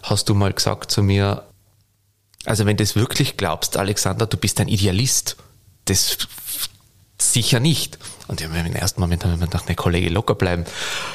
hast 0.02 0.30
du 0.30 0.34
mal 0.34 0.52
gesagt 0.52 0.90
zu 0.90 1.02
mir, 1.02 1.42
also 2.46 2.64
wenn 2.64 2.78
du 2.78 2.84
das 2.84 2.96
wirklich 2.96 3.36
glaubst, 3.36 3.76
Alexander, 3.76 4.26
du 4.26 4.38
bist 4.38 4.60
ein 4.60 4.68
Idealist, 4.68 5.36
das 5.84 6.16
sicher 7.18 7.60
nicht. 7.60 7.98
Und 8.28 8.40
im 8.40 8.52
ersten 8.74 9.00
Moment 9.00 9.24
habe 9.24 9.34
ich 9.34 9.40
mir 9.40 9.46
gedacht, 9.46 9.68
ne 9.68 9.74
Kollege, 9.74 10.08
locker 10.08 10.34
bleiben. 10.34 10.64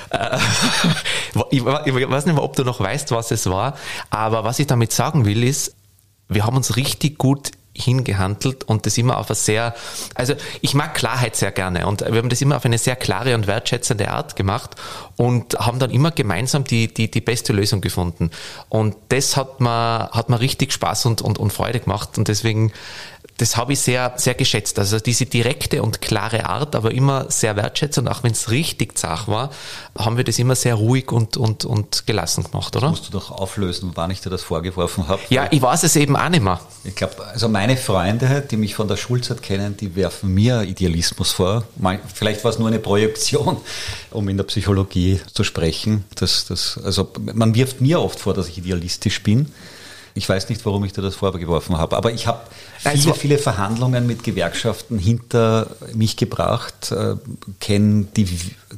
Äh, 0.10 0.38
ich 1.52 1.64
weiß 1.64 2.26
nicht 2.26 2.36
mehr, 2.36 2.44
ob 2.44 2.56
du 2.56 2.64
noch 2.64 2.80
weißt, 2.80 3.12
was 3.12 3.32
es 3.32 3.48
war, 3.48 3.78
aber 4.10 4.44
was 4.44 4.60
ich 4.60 4.68
damit 4.68 4.92
sagen 4.92 5.26
will, 5.26 5.44
ist, 5.44 5.76
wir 6.28 6.46
haben 6.46 6.56
uns 6.56 6.78
richtig 6.78 7.18
gut 7.18 7.52
hingehandelt 7.74 8.66
und 8.66 8.86
das 8.86 8.98
immer 8.98 9.18
auf 9.18 9.30
eine 9.30 9.36
sehr, 9.36 9.74
also 10.16 10.34
ich 10.60 10.74
mag 10.74 10.94
Klarheit 10.94 11.36
sehr 11.36 11.52
gerne 11.52 11.88
und 11.88 12.02
wir 12.02 12.18
haben 12.18 12.30
das 12.30 12.42
immer 12.42 12.58
auf 12.58 12.66
eine 12.66 12.78
sehr 12.78 12.98
klare 12.98 13.34
und 13.34 13.48
wertschätzende 13.48 14.10
Art 14.12 14.36
gemacht 14.36 14.72
und 15.16 15.58
haben 15.58 15.80
dann 15.80 15.90
immer 15.90 16.12
gemeinsam 16.12 16.66
die, 16.66 16.94
die, 16.94 17.10
die 17.10 17.22
beste 17.22 17.54
Lösung 17.54 17.80
gefunden. 17.80 18.32
Und 18.68 18.96
das 19.10 19.38
hat 19.38 19.62
mir, 19.62 20.10
hat 20.12 20.30
mir 20.30 20.42
richtig 20.42 20.74
Spaß 20.74 21.06
und, 21.06 21.22
und, 21.22 21.38
und 21.38 21.54
Freude 21.54 21.80
gemacht 21.80 22.18
und 22.18 22.28
deswegen 22.28 22.74
das 23.42 23.58
habe 23.58 23.74
ich 23.74 23.80
sehr, 23.80 24.14
sehr 24.18 24.36
geschätzt. 24.36 24.78
Also 24.78 25.00
diese 25.00 25.26
direkte 25.26 25.82
und 25.82 26.00
klare 26.00 26.46
Art, 26.46 26.76
aber 26.76 26.92
immer 26.92 27.26
sehr 27.32 27.56
wertschätzend. 27.56 28.08
Auch 28.08 28.22
wenn 28.22 28.34
es 28.34 28.52
richtig 28.52 29.00
zach 29.00 29.28
war, 29.28 29.50
haben 29.98 30.16
wir 30.18 30.24
das 30.24 30.38
immer 30.38 30.54
sehr 30.54 30.76
ruhig 30.76 31.12
und, 31.12 31.38
und, 31.38 31.66
und 31.66 32.06
gelassen 32.06 32.44
gemacht, 32.44 32.76
oder? 32.76 32.90
Das 32.90 33.00
musst 33.00 33.08
du 33.08 33.12
doch 33.12 33.32
auflösen, 33.32 33.94
wann 33.96 34.12
ich 34.12 34.22
dir 34.22 34.30
das 34.30 34.44
vorgeworfen 34.44 35.08
habe. 35.08 35.22
Ja, 35.30 35.48
ich 35.50 35.60
weiß 35.60 35.82
es 35.82 35.96
eben 35.96 36.16
auch 36.16 36.30
nicht 36.30 36.44
mehr. 36.44 36.60
Ich 36.84 36.96
glaube, 36.96 37.26
also 37.26 37.50
meine 37.50 37.78
Freunde, 37.78 38.42
die 38.50 38.58
mich 38.58 38.76
von 38.76 38.88
der 38.88 38.98
Schulzeit 38.98 39.42
kennen, 39.42 39.76
die 39.76 39.96
werfen 39.96 40.34
mir 40.34 40.62
Idealismus 40.62 41.32
vor. 41.32 41.64
Vielleicht 42.14 42.44
war 42.44 42.52
es 42.52 42.60
nur 42.60 42.68
eine 42.68 42.80
Projektion, 42.80 43.58
um 44.12 44.30
in 44.30 44.38
der 44.38 44.44
Psychologie 44.44 45.20
zu 45.34 45.44
sprechen. 45.44 46.06
Das, 46.14 46.46
das, 46.46 46.80
also 46.84 47.12
man 47.34 47.56
wirft 47.56 47.82
mir 47.82 48.02
oft 48.02 48.20
vor, 48.20 48.36
dass 48.36 48.48
ich 48.48 48.60
idealistisch 48.60 49.24
bin. 49.24 49.52
Ich 50.14 50.28
weiß 50.28 50.50
nicht, 50.50 50.66
warum 50.66 50.84
ich 50.84 50.94
dir 50.94 51.02
das 51.02 51.16
vorgeworfen 51.16 51.78
habe, 51.78 51.96
aber 51.96 52.12
ich 52.12 52.28
habe 52.28 52.42
viele, 52.78 53.14
viele 53.14 53.38
Verhandlungen 53.38 54.06
mit 54.08 54.24
Gewerkschaften 54.24 55.00
hinter 55.00 55.68
mich 55.94 56.18
gebracht, 56.18 56.92
äh, 56.92 57.16
kenne 57.60 58.08
die, 58.16 58.28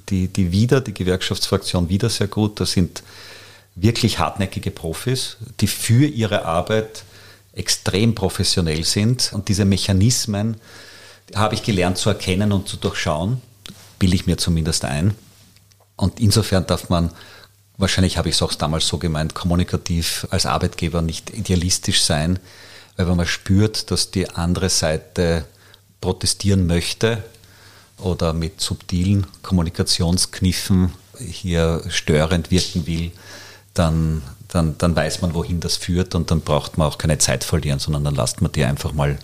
die, 0.10 0.28
die 0.28 0.52
WIDA, 0.52 0.80
die 0.80 0.94
Gewerkschaftsfraktion 0.94 1.90
WIDA 1.90 2.10
sehr 2.10 2.28
gut. 2.28 2.60
Das 2.60 2.72
sind 2.72 3.04
wirklich 3.76 4.20
hartnäckige 4.20 4.72
Profis, 4.72 5.38
die 5.60 5.68
für 5.68 6.06
ihre 6.06 6.46
Arbeit 6.46 7.04
extrem 7.54 8.16
professionell 8.16 8.84
sind. 8.84 9.32
Und 9.34 9.50
diese 9.50 9.66
Mechanismen 9.66 10.58
habe 11.36 11.56
ich 11.56 11.64
gelernt 11.64 11.98
zu 11.98 12.10
erkennen 12.10 12.52
und 12.52 12.68
zu 12.68 12.78
durchschauen, 12.78 13.42
bilde 14.00 14.16
ich 14.16 14.28
mir 14.28 14.38
zumindest 14.38 14.86
ein. 14.86 15.16
Und 15.96 16.20
insofern 16.20 16.66
darf 16.66 16.90
man 16.90 17.12
wahrscheinlich 17.78 18.18
habe 18.18 18.30
ich 18.30 18.36
es 18.36 18.42
auch 18.42 18.54
damals 18.54 18.88
so 18.88 18.98
gemeint, 18.98 19.34
kommunikativ 19.34 20.28
als 20.30 20.46
Arbeitgeber 20.46 21.02
nicht 21.02 21.32
idealistisch 21.32 22.04
sein, 22.04 22.40
weil 22.96 23.08
wenn 23.08 23.18
man 23.18 23.26
spürt, 23.26 23.92
dass 23.92 24.12
die 24.12 24.30
andere 24.30 24.70
Seite 24.70 25.46
protestieren 26.02 26.68
möchte 26.68 27.24
oder 27.98 28.34
mit 28.34 28.62
subtilen 28.62 29.26
Kommunikationskniffen 29.42 30.94
hier 31.20 31.84
störend 31.90 32.52
wirken 32.52 32.86
will, 32.86 33.12
dann, 33.74 34.22
dann, 34.50 34.78
dann 34.78 34.96
weiß 34.96 35.22
man, 35.22 35.34
wohin 35.34 35.60
das 35.60 35.78
führt 35.78 36.14
und 36.16 36.30
dann 36.30 36.42
braucht 36.42 36.78
man 36.78 36.88
auch 36.88 36.98
keine 36.98 37.18
Zeit 37.18 37.44
verlieren, 37.44 37.80
sondern 37.80 38.04
dann 38.04 38.16
lasst 38.16 38.42
man 38.42 38.52
die 38.52 38.64
einfach 38.64 38.94
mal 38.94 39.18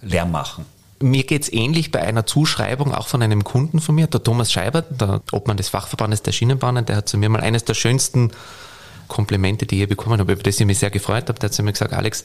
leer 0.00 0.26
machen. 0.26 0.64
Mir 1.02 1.24
geht's 1.24 1.50
ähnlich 1.50 1.90
bei 1.90 2.00
einer 2.02 2.26
Zuschreibung 2.26 2.92
auch 2.92 3.08
von 3.08 3.22
einem 3.22 3.42
Kunden 3.42 3.80
von 3.80 3.94
mir, 3.94 4.06
der 4.06 4.22
Thomas 4.22 4.52
Scheiber, 4.52 4.82
der 4.82 5.22
Obmann 5.32 5.56
des 5.56 5.70
Fachverbandes 5.70 6.22
der 6.22 6.32
Schienenbahnen, 6.32 6.84
der 6.84 6.96
hat 6.96 7.08
zu 7.08 7.16
mir 7.16 7.30
mal 7.30 7.40
eines 7.40 7.64
der 7.64 7.72
schönsten 7.72 8.32
Komplimente, 9.08 9.64
die 9.64 9.82
ich 9.82 9.88
bekommen 9.88 10.20
habe, 10.20 10.32
über 10.32 10.42
das 10.42 10.60
ich 10.60 10.66
mich 10.66 10.78
sehr 10.78 10.90
gefreut 10.90 11.28
habe. 11.28 11.38
Der 11.38 11.48
hat 11.48 11.54
zu 11.54 11.62
mir 11.62 11.72
gesagt, 11.72 11.94
Alex, 11.94 12.24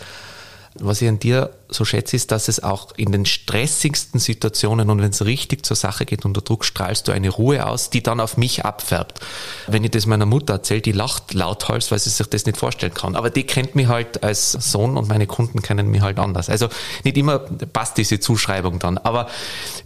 was 0.80 1.02
ich 1.02 1.08
an 1.08 1.20
dir 1.20 1.52
so 1.70 1.86
schätze, 1.86 2.16
ist, 2.16 2.32
dass 2.32 2.48
es 2.48 2.62
auch 2.62 2.92
in 2.98 3.12
den 3.12 3.26
stressigsten 3.26 4.20
Situationen 4.20 4.90
und 4.90 5.02
wenn 5.02 5.12
es 5.12 5.24
richtig 5.26 5.66
zur 5.66 5.78
Sache 5.78 6.06
geht 6.06 6.26
unter 6.26 6.42
Druck, 6.42 6.66
strahlst 6.66 7.08
du 7.08 7.12
eine 7.12 7.30
Ruhe 7.30 7.66
aus, 7.66 7.90
die 7.90 8.04
dann 8.04 8.20
auf 8.20 8.36
mich 8.38 8.66
abfärbt. 8.66 9.20
Wenn 9.68 9.84
ich 9.84 9.92
das 9.92 10.06
meiner 10.06 10.26
Mutter 10.26 10.56
erzähle, 10.56 10.82
die 10.82 10.92
lacht 10.92 11.34
lauthals, 11.34 11.92
weil 11.92 12.00
sie 12.00 12.10
sich 12.10 12.28
das 12.28 12.46
nicht 12.46 12.58
vorstellen 12.58 12.94
kann. 12.94 13.16
Aber 13.16 13.30
die 13.30 13.44
kennt 13.44 13.76
mich 13.76 13.88
halt 13.88 14.24
als 14.24 14.52
Sohn 14.52 14.98
und 14.98 15.08
meine 15.08 15.28
Kunden 15.28 15.62
kennen 15.62 15.88
mich 15.88 16.02
halt 16.02 16.20
anders. 16.20 16.50
Also 16.50 16.68
nicht 17.04 17.18
immer 17.18 17.40
passt 17.40 17.98
diese 17.98 18.20
Zuschreibung 18.20 18.80
dann. 18.80 18.98
Aber 18.98 19.28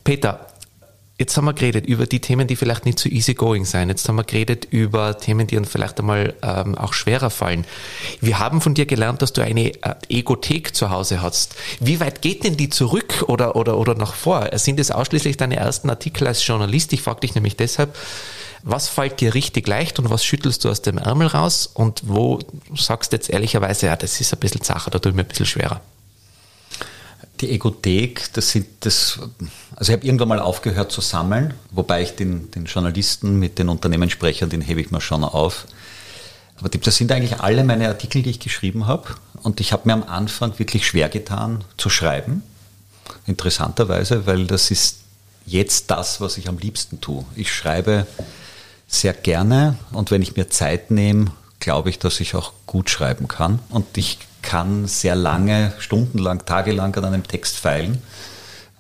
Peter, 0.04 0.47
Jetzt 1.19 1.36
haben 1.36 1.43
wir 1.43 1.53
geredet 1.53 1.86
über 1.86 2.05
die 2.05 2.21
Themen, 2.21 2.47
die 2.47 2.55
vielleicht 2.55 2.86
nicht 2.86 2.97
so 2.97 3.10
easygoing 3.10 3.65
sein. 3.65 3.89
Jetzt 3.89 4.08
haben 4.08 4.15
wir 4.15 4.23
geredet 4.23 4.65
über 4.71 5.17
Themen, 5.17 5.47
die 5.47 5.58
uns 5.58 5.67
vielleicht 5.69 5.99
einmal 5.99 6.34
ähm, 6.41 6.75
auch 6.75 6.93
schwerer 6.93 7.29
fallen. 7.29 7.65
Wir 8.21 8.39
haben 8.39 8.62
von 8.62 8.73
dir 8.73 8.86
gelernt, 8.86 9.21
dass 9.21 9.34
du 9.34 9.41
eine 9.41 9.73
äh, 9.84 9.95
Egothek 10.08 10.73
zu 10.73 10.91
Hause 10.91 11.21
hast. 11.21 11.55
Wie 11.82 11.99
weit 11.99 12.21
geht 12.21 12.45
denn 12.45 12.55
die 12.55 12.69
zurück 12.69 13.25
oder, 13.27 13.58
oder, 13.58 13.77
oder 13.77 13.95
nach 13.95 14.13
vor? 14.13 14.49
Sind 14.58 14.79
es 14.79 14.91
ausschließlich 14.91 15.36
deine 15.36 15.58
ersten 15.58 15.89
Artikel 15.89 16.25
als 16.25 16.47
Journalist? 16.47 16.93
Ich 16.93 17.01
frage 17.01 17.19
dich 17.19 17.36
nämlich 17.36 17.58
deshalb, 17.58 17.97
was 18.63 18.88
fällt 18.88 19.19
dir 19.19 19.34
richtig 19.34 19.67
leicht 19.67 19.99
und 19.99 20.10
was 20.10 20.23
schüttelst 20.23 20.63
du 20.63 20.69
aus 20.69 20.82
dem 20.82 20.97
Ärmel 20.97 21.27
raus 21.27 21.69
und 21.73 22.01
wo 22.05 22.39
sagst 22.77 23.12
du 23.12 23.17
jetzt 23.17 23.29
ehrlicherweise, 23.29 23.88
ja, 23.88 23.97
das 23.97 24.21
ist 24.21 24.34
ein 24.34 24.39
bisschen 24.39 24.63
Sache, 24.63 24.89
da 24.89 24.99
tue 24.99 25.10
ich 25.10 25.15
mir 25.17 25.23
ein 25.23 25.27
bisschen 25.27 25.45
schwerer? 25.45 25.82
Die 27.41 27.52
Egothek, 27.52 28.34
das 28.34 28.49
sind 28.49 28.67
das, 28.82 29.19
also 29.75 29.91
ich 29.91 29.97
habe 29.97 30.06
irgendwann 30.06 30.28
mal 30.28 30.39
aufgehört 30.39 30.91
zu 30.91 30.99
sammeln, 30.99 31.54
wobei 31.71 32.02
ich 32.02 32.15
den, 32.15 32.52
den 32.52 32.65
Journalisten 32.65 33.39
mit 33.39 33.60
den 33.60 33.69
Unternehmenssprechern, 33.69 34.49
den 34.49 34.62
hebe 34.62 34.82
ich 34.82 34.91
mir 34.91 34.99
schon 34.99 35.23
auf. 35.23 35.65
Aber 36.60 36.69
das 36.69 36.95
sind 36.95 37.12
eigentlich 37.12 37.39
alle 37.39 37.63
meine 37.63 37.88
Artikel, 37.88 38.21
die 38.21 38.32
ich 38.32 38.39
geschrieben 38.39 38.88
habe. 38.88 39.15
Und 39.43 39.62
ich 39.62 39.71
habe 39.71 39.84
mir 39.86 39.93
am 39.93 40.04
Anfang 40.04 40.60
wirklich 40.60 40.86
schwer 40.86 41.08
getan 41.08 41.63
zu 41.78 41.89
schreiben. 41.89 42.43
Interessanterweise, 43.25 44.25
weil 44.25 44.45
das 44.45 44.69
ist 44.69 44.97
jetzt 45.45 45.89
das, 45.89 46.19
was 46.19 46.38
ich 46.38 46.49
am 46.49 46.58
liebsten 46.58 46.99
tue. 46.99 47.23
Ich 47.36 47.54
schreibe 47.54 48.06
sehr 48.88 49.13
gerne 49.13 49.78
und 49.91 50.12
wenn 50.12 50.21
ich 50.21 50.36
mir 50.36 50.49
Zeit 50.49 50.91
nehme, 50.91 51.32
glaube 51.60 51.89
ich, 51.89 51.99
dass 51.99 52.19
ich 52.19 52.36
auch 52.36 52.54
gut 52.65 52.89
schreiben 52.89 53.28
kann. 53.28 53.60
Und 53.69 53.97
ich 53.97 54.17
kann 54.49 54.88
sehr 54.88 55.15
lange, 55.15 55.73
stundenlang, 55.77 56.43
tagelang 56.43 56.95
an 56.95 57.05
einem 57.05 57.23
Text 57.23 57.57
feilen. 57.57 58.01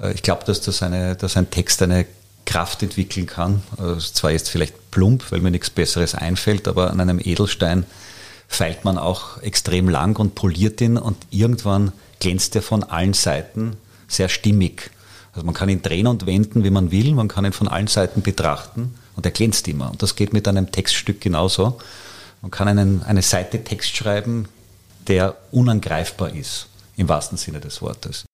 Äh, 0.01 0.13
ich 0.13 0.23
glaube, 0.23 0.43
dass, 0.45 0.61
das 0.61 0.79
dass 0.79 1.37
ein 1.37 1.51
Text 1.51 1.83
eine 1.83 2.07
Kraft 2.47 2.81
entwickeln 2.81 3.27
kann. 3.27 3.61
Äh, 3.77 3.99
zwar 3.99 4.31
jetzt 4.31 4.49
vielleicht 4.49 4.89
plump, 4.89 5.31
weil 5.31 5.41
mir 5.41 5.51
nichts 5.51 5.69
Besseres 5.69 6.15
einfällt, 6.15 6.67
aber 6.67 6.89
an 6.89 6.99
einem 6.99 7.19
Edelstein 7.19 7.85
feilt 8.47 8.83
man 8.83 8.97
auch 8.97 9.39
extrem 9.43 9.89
lang 9.89 10.17
und 10.17 10.33
poliert 10.33 10.81
ihn 10.81 10.97
und 10.97 11.17
irgendwann 11.29 11.91
glänzt 12.19 12.55
er 12.55 12.63
von 12.63 12.83
allen 12.83 13.13
Seiten 13.13 13.77
sehr 14.07 14.27
stimmig. 14.27 14.89
Also 15.33 15.45
man 15.45 15.53
kann 15.53 15.69
ihn 15.69 15.83
drehen 15.83 16.07
und 16.07 16.25
wenden, 16.25 16.63
wie 16.63 16.71
man 16.71 16.89
will, 16.89 17.13
man 17.13 17.27
kann 17.27 17.45
ihn 17.45 17.53
von 17.53 17.67
allen 17.67 17.85
Seiten 17.85 18.23
betrachten 18.23 18.95
und 19.15 19.23
er 19.23 19.31
glänzt 19.31 19.67
immer. 19.67 19.91
Und 19.91 20.01
das 20.01 20.15
geht 20.15 20.33
mit 20.33 20.47
einem 20.47 20.71
Textstück 20.71 21.21
genauso. 21.21 21.77
Man 22.41 22.49
kann 22.49 22.67
einen, 22.67 23.03
eine 23.03 23.21
Seite 23.21 23.63
Text 23.63 23.95
schreiben, 23.95 24.47
der 25.09 25.35
unangreifbar 25.51 26.33
ist, 26.33 26.67
im 26.95 27.09
wahrsten 27.09 27.37
Sinne 27.37 27.59
des 27.59 27.81
Wortes. 27.81 28.25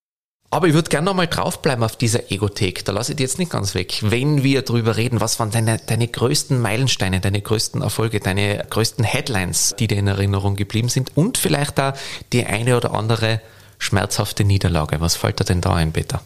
Aber 0.52 0.68
ich 0.68 0.74
würde 0.74 0.90
gerne 0.90 1.06
nochmal 1.06 1.28
draufbleiben 1.28 1.84
auf 1.84 1.98
dieser 1.98 2.32
Egothek. 2.32 2.86
Da 2.86 2.92
lasse 2.92 3.12
ich 3.12 3.18
dich 3.18 3.26
jetzt 3.26 3.40
nicht 3.40 3.52
ganz 3.52 3.76
weg. 3.76 3.98
Wenn 4.02 4.44
wir 4.44 4.62
drüber 4.62 4.96
reden, 4.96 5.20
was 5.20 5.40
waren 5.40 5.52
deine, 5.52 5.80
deine 5.80 6.08
größten 6.08 6.62
Meilensteine, 6.62 7.20
deine 7.20 7.42
größten 7.42 7.82
Erfolge, 7.82 8.20
deine 8.20 8.66
größten 8.70 9.04
Headlines, 9.04 9.76
die 9.78 9.88
dir 9.88 9.98
in 9.98 10.08
Erinnerung 10.08 10.56
geblieben 10.56 10.88
sind 10.88 11.18
und 11.18 11.38
vielleicht 11.38 11.78
da 11.78 11.94
die 12.32 12.46
eine 12.46 12.78
oder 12.78 12.94
andere 12.94 13.42
schmerzhafte 13.80 14.46
Niederlage. 14.46 15.02
Was 15.02 15.16
fällt 15.16 15.40
dir 15.40 15.46
denn 15.46 15.62
da 15.62 15.74
ein, 15.74 15.92
Peter? 15.92 16.22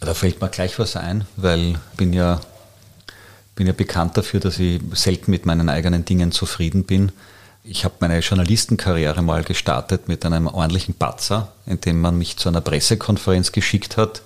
Da 0.00 0.14
fällt 0.14 0.40
mir 0.40 0.48
gleich 0.48 0.78
was 0.78 0.96
ein, 0.96 1.26
weil 1.36 1.72
ich 1.72 1.96
bin 1.96 2.12
ja, 2.12 2.40
bin 3.56 3.66
ja 3.66 3.72
bekannt 3.72 4.16
dafür, 4.16 4.40
dass 4.40 4.58
ich 4.58 4.80
selten 4.94 5.30
mit 5.30 5.44
meinen 5.44 5.68
eigenen 5.68 6.04
Dingen 6.04 6.32
zufrieden 6.32 6.84
bin. 6.84 7.12
Ich 7.68 7.84
habe 7.84 7.94
meine 7.98 8.20
Journalistenkarriere 8.20 9.22
mal 9.22 9.42
gestartet 9.42 10.06
mit 10.06 10.24
einem 10.24 10.46
ordentlichen 10.46 10.94
Patzer, 10.94 11.48
in 11.66 11.80
dem 11.80 12.00
man 12.00 12.16
mich 12.16 12.36
zu 12.36 12.48
einer 12.48 12.60
Pressekonferenz 12.60 13.50
geschickt 13.50 13.96
hat. 13.96 14.22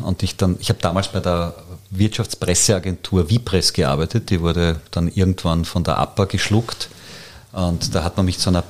Und 0.00 0.24
ich 0.24 0.36
dann, 0.36 0.56
ich 0.58 0.68
habe 0.68 0.80
damals 0.82 1.08
bei 1.08 1.20
der 1.20 1.54
Wirtschaftspresseagentur 1.90 3.30
Vipres 3.30 3.72
gearbeitet, 3.72 4.30
die 4.30 4.40
wurde 4.40 4.80
dann 4.90 5.08
irgendwann 5.08 5.64
von 5.64 5.84
der 5.84 5.98
APA 5.98 6.24
geschluckt. 6.24 6.88
Und 7.52 7.94
da 7.94 8.02
hat 8.02 8.16
man 8.16 8.26
mich 8.26 8.38
zu 8.38 8.50
einer 8.50 8.64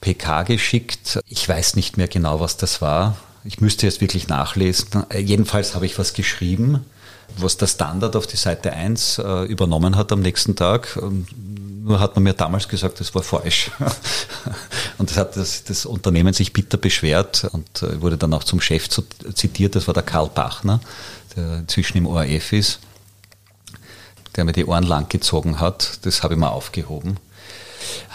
PK 0.00 0.42
geschickt. 0.42 1.20
Ich 1.28 1.48
weiß 1.48 1.76
nicht 1.76 1.96
mehr 1.96 2.08
genau, 2.08 2.40
was 2.40 2.56
das 2.56 2.82
war. 2.82 3.16
Ich 3.44 3.60
müsste 3.60 3.86
jetzt 3.86 4.00
wirklich 4.00 4.26
nachlesen. 4.26 5.04
Jedenfalls 5.16 5.76
habe 5.76 5.86
ich 5.86 5.98
was 6.00 6.14
geschrieben, 6.14 6.84
was 7.38 7.56
der 7.56 7.68
Standard 7.68 8.16
auf 8.16 8.26
die 8.26 8.36
Seite 8.36 8.72
1 8.72 9.18
äh, 9.18 9.44
übernommen 9.44 9.96
hat 9.96 10.10
am 10.10 10.20
nächsten 10.20 10.56
Tag. 10.56 10.98
Nur 11.86 12.00
hat 12.00 12.16
man 12.16 12.24
mir 12.24 12.32
damals 12.32 12.66
gesagt, 12.66 12.98
das 12.98 13.14
war 13.14 13.22
falsch. 13.22 13.70
und 14.98 15.08
das 15.08 15.16
hat 15.16 15.36
das, 15.36 15.62
das 15.62 15.86
Unternehmen 15.86 16.34
sich 16.34 16.52
bitter 16.52 16.78
beschwert 16.78 17.46
und 17.52 17.84
äh, 17.84 18.02
wurde 18.02 18.18
dann 18.18 18.34
auch 18.34 18.42
zum 18.42 18.60
Chef 18.60 18.88
zitiert. 18.88 19.76
Das 19.76 19.86
war 19.86 19.94
der 19.94 20.02
Karl 20.02 20.28
Bachner, 20.34 20.80
der 21.36 21.58
inzwischen 21.58 21.98
im 21.98 22.08
ORF 22.08 22.52
ist, 22.52 22.80
der 24.34 24.44
mir 24.44 24.50
die 24.50 24.64
Ohren 24.64 24.82
lang 24.82 25.08
gezogen 25.08 25.60
hat. 25.60 26.00
Das 26.02 26.24
habe 26.24 26.34
ich 26.34 26.40
mal 26.40 26.48
aufgehoben. 26.48 27.18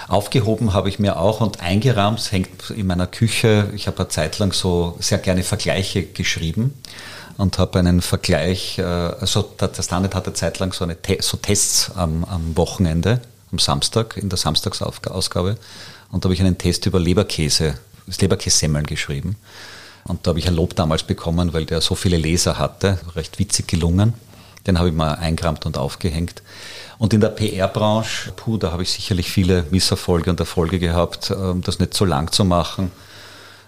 Aufgehoben 0.10 0.74
habe 0.74 0.90
ich 0.90 1.00
mir 1.00 1.18
auch 1.18 1.40
und 1.40 1.62
eingerahmt, 1.62 2.30
hängt 2.34 2.72
in 2.72 2.88
meiner 2.88 3.08
Küche. 3.08 3.72
Ich 3.74 3.88
habe 3.88 4.00
eine 4.00 4.10
Zeit 4.10 4.38
lang 4.38 4.52
so 4.52 4.98
sehr 5.00 5.18
gerne 5.18 5.44
Vergleiche 5.44 6.04
geschrieben 6.04 6.74
und 7.38 7.58
habe 7.58 7.80
einen 7.80 8.02
Vergleich, 8.02 8.80
äh, 8.80 8.82
also 8.82 9.44
der 9.44 9.72
Standard 9.82 10.14
hatte 10.14 10.34
zeitlang 10.34 10.74
so, 10.74 10.84
eine, 10.84 10.98
so 11.22 11.38
Tests 11.38 11.90
am, 11.96 12.26
am 12.26 12.58
Wochenende 12.58 13.22
am 13.52 13.60
Samstag, 13.60 14.18
in 14.18 14.30
der 14.30 14.38
Samstagsausgabe. 14.38 15.58
Und 16.12 16.24
da 16.24 16.28
habe 16.28 16.34
ich 16.34 16.42
einen 16.42 16.58
Test 16.58 16.86
über 16.86 17.00
Leberkäse, 17.00 17.76
das 18.08 18.22
Leberkässemmeln 18.22 18.86
geschrieben. 18.86 19.36
Und 20.06 20.26
da 20.26 20.30
habe 20.30 20.40
ich 20.40 20.48
ein 20.48 20.56
Lob 20.56 20.76
damals 20.76 21.04
bekommen, 21.04 21.54
weil 21.54 21.66
der 21.66 21.82
so 21.82 21.96
viele 21.96 22.18
Leser 22.18 22.58
hatte, 22.58 23.00
recht 23.16 23.38
witzig 23.40 23.68
gelungen. 23.68 24.14
Den 24.68 24.78
habe 24.78 24.90
ich 24.90 24.96
mal 24.96 25.16
eingerammt 25.16 25.66
und 25.66 25.78
aufgehängt. 25.78 26.44
Und 26.98 27.14
in 27.14 27.22
der 27.22 27.30
PR-Branche, 27.30 28.34
puh, 28.36 28.58
da 28.58 28.72
habe 28.72 28.84
ich 28.84 28.92
sicherlich 28.92 29.32
viele 29.32 29.66
Misserfolge 29.72 30.30
und 30.30 30.40
Erfolge 30.40 30.78
gehabt, 30.78 31.32
ähm, 31.32 31.64
das 31.64 31.80
nicht 31.80 31.96
so 31.96 32.06
lang 32.06 32.32
zu 32.32 32.46
machen. 32.46 32.92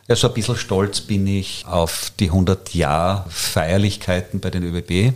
Ja, 0.08 0.16
so 0.16 0.28
ein 0.28 0.34
bisschen 0.34 0.58
stolz 0.58 1.02
bin 1.02 1.26
ich 1.26 1.66
auf 1.66 2.12
die 2.20 2.30
100-Jahr-Feierlichkeiten 2.30 4.40
bei 4.40 4.50
den 4.50 4.64
ÖBB, 4.64 5.14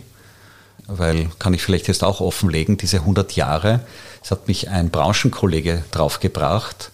weil, 0.88 1.30
kann 1.38 1.54
ich 1.54 1.62
vielleicht 1.62 1.86
jetzt 1.86 2.02
auch 2.02 2.20
offenlegen, 2.20 2.78
diese 2.78 2.98
100 2.98 3.36
Jahre, 3.36 3.80
es 4.22 4.30
hat 4.30 4.48
mich 4.48 4.68
ein 4.68 4.90
Branchenkollege 4.90 5.84
draufgebracht, 5.90 6.90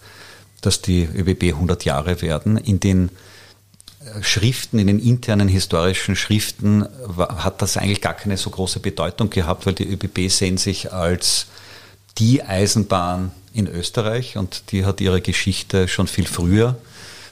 dass 0.61 0.81
die 0.81 1.03
ÖBB 1.03 1.53
100 1.53 1.85
Jahre 1.85 2.21
werden. 2.21 2.57
In 2.57 2.79
den 2.79 3.09
äh, 3.99 4.21
Schriften, 4.21 4.79
in 4.79 4.87
den 4.87 4.99
internen 4.99 5.47
historischen 5.47 6.15
Schriften 6.15 6.85
hat 7.17 7.61
das 7.61 7.77
eigentlich 7.77 8.01
gar 8.01 8.13
keine 8.13 8.37
so 8.37 8.49
große 8.49 8.79
Bedeutung 8.79 9.29
gehabt, 9.29 9.65
weil 9.65 9.73
die 9.73 9.87
ÖBB 9.87 10.29
sehen 10.29 10.57
sich 10.57 10.91
als 10.91 11.47
die 12.17 12.43
Eisenbahn 12.43 13.31
in 13.53 13.67
Österreich 13.67 14.37
und 14.37 14.71
die 14.71 14.85
hat 14.85 14.99
ihre 15.01 15.21
Geschichte 15.21 15.87
schon 15.87 16.07
viel 16.07 16.27
früher 16.27 16.77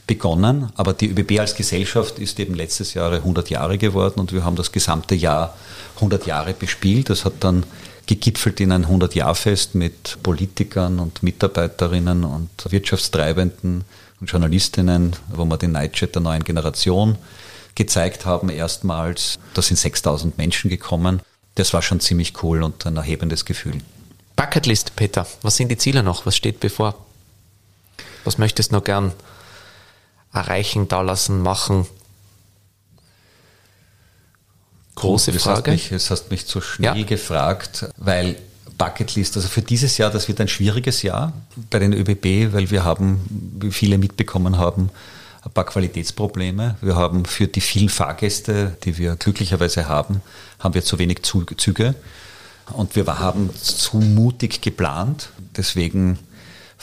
begonnen. 0.06 0.70
Aber 0.74 0.92
die 0.92 1.10
ÖBB 1.10 1.40
als 1.40 1.54
Gesellschaft 1.54 2.18
ist 2.18 2.38
eben 2.40 2.54
letztes 2.54 2.94
Jahr 2.94 3.12
100 3.12 3.50
Jahre 3.50 3.78
geworden 3.78 4.20
und 4.20 4.32
wir 4.32 4.44
haben 4.44 4.56
das 4.56 4.72
gesamte 4.72 5.14
Jahr 5.14 5.54
100 5.96 6.26
Jahre 6.26 6.54
bespielt. 6.54 7.10
Das 7.10 7.24
hat 7.24 7.34
dann 7.40 7.64
gegipfelt 8.06 8.60
in 8.60 8.72
ein 8.72 8.86
100-Jahr-Fest 8.86 9.74
mit 9.74 10.18
Politikern 10.22 10.98
und 10.98 11.22
Mitarbeiterinnen 11.22 12.24
und 12.24 12.50
Wirtschaftstreibenden 12.68 13.84
und 14.20 14.30
Journalistinnen, 14.30 15.16
wo 15.28 15.44
wir 15.44 15.56
den 15.56 15.72
Nightjet 15.72 16.14
der 16.14 16.22
neuen 16.22 16.44
Generation 16.44 17.16
gezeigt 17.74 18.26
haben 18.26 18.50
erstmals. 18.50 19.38
Da 19.54 19.62
sind 19.62 19.78
6000 19.78 20.36
Menschen 20.38 20.70
gekommen. 20.70 21.20
Das 21.54 21.72
war 21.72 21.82
schon 21.82 22.00
ziemlich 22.00 22.42
cool 22.42 22.62
und 22.62 22.84
ein 22.86 22.96
erhebendes 22.96 23.44
Gefühl. 23.44 23.78
Bucketlist, 24.36 24.96
Peter. 24.96 25.26
Was 25.42 25.56
sind 25.56 25.70
die 25.70 25.78
Ziele 25.78 26.02
noch? 26.02 26.26
Was 26.26 26.36
steht 26.36 26.60
bevor? 26.60 26.94
Was 28.24 28.38
möchtest 28.38 28.70
du 28.70 28.76
noch 28.76 28.84
gern 28.84 29.12
erreichen, 30.34 30.88
da 30.88 31.00
lassen, 31.00 31.40
machen? 31.40 31.86
Große 34.96 35.32
das 35.32 35.42
Frage. 35.42 35.72
Hast 35.72 35.76
mich, 35.76 35.88
das 35.88 36.10
hast 36.10 36.30
mich 36.30 36.46
zu 36.46 36.60
schnell 36.60 36.98
ja. 36.98 37.04
gefragt, 37.06 37.88
weil 37.96 38.36
Bucketlist, 38.76 39.36
also 39.36 39.48
für 39.48 39.62
dieses 39.62 39.98
Jahr, 39.98 40.10
das 40.10 40.28
wird 40.28 40.40
ein 40.40 40.48
schwieriges 40.48 41.02
Jahr 41.02 41.32
bei 41.70 41.78
den 41.78 41.92
ÖBB, 41.92 42.52
weil 42.52 42.70
wir 42.70 42.84
haben, 42.84 43.20
wie 43.60 43.70
viele 43.70 43.98
mitbekommen 43.98 44.58
haben, 44.58 44.90
ein 45.42 45.50
paar 45.52 45.66
Qualitätsprobleme. 45.66 46.76
Wir 46.80 46.96
haben 46.96 47.24
für 47.24 47.46
die 47.46 47.60
vielen 47.60 47.88
Fahrgäste, 47.88 48.76
die 48.84 48.98
wir 48.98 49.16
glücklicherweise 49.16 49.88
haben, 49.88 50.22
haben 50.58 50.74
wir 50.74 50.82
zu 50.82 50.98
wenig 50.98 51.22
Züge. 51.22 51.94
Und 52.72 52.96
wir 52.96 53.06
haben 53.06 53.50
zu 53.54 53.98
mutig 53.98 54.62
geplant. 54.62 55.28
Deswegen 55.56 56.18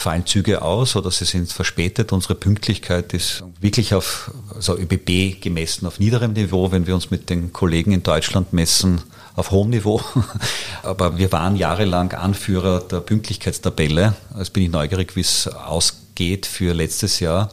fallen 0.02 0.26
Züge 0.26 0.62
aus 0.62 0.96
oder 0.96 1.12
sie 1.12 1.26
sind 1.26 1.52
verspätet. 1.52 2.12
Unsere 2.12 2.36
Pünktlichkeit 2.36 3.14
ist 3.14 3.44
wirklich 3.60 3.94
auf 3.94 4.32
also 4.54 4.78
ÖBB 4.78 5.40
gemessen 5.42 5.86
auf 5.86 6.00
niederem 6.00 6.34
Niveau, 6.34 6.72
wenn 6.72 6.88
wir 6.88 6.96
uns 6.96 7.12
mit 7.12 7.30
den 7.30 7.54
Kollegen 7.54 7.92
in 7.92 8.04
Deutschland 8.04 8.52
messen, 8.52 9.02
auf 9.36 9.52
hohem 9.52 9.70
Niveau. 9.70 10.02
Aber 10.84 11.18
wir 11.18 11.32
waren 11.32 11.56
jahrelang 11.56 12.12
Anführer 12.14 12.80
der 12.82 13.02
Pünktlichkeitstabelle. 13.02 14.16
Jetzt 14.38 14.54
bin 14.54 14.64
ich 14.64 14.72
neugierig, 14.72 15.16
wie 15.16 15.22
es 15.22 15.48
ausgeht 15.48 16.46
für 16.46 16.74
letztes 16.74 17.20
Jahr. 17.20 17.50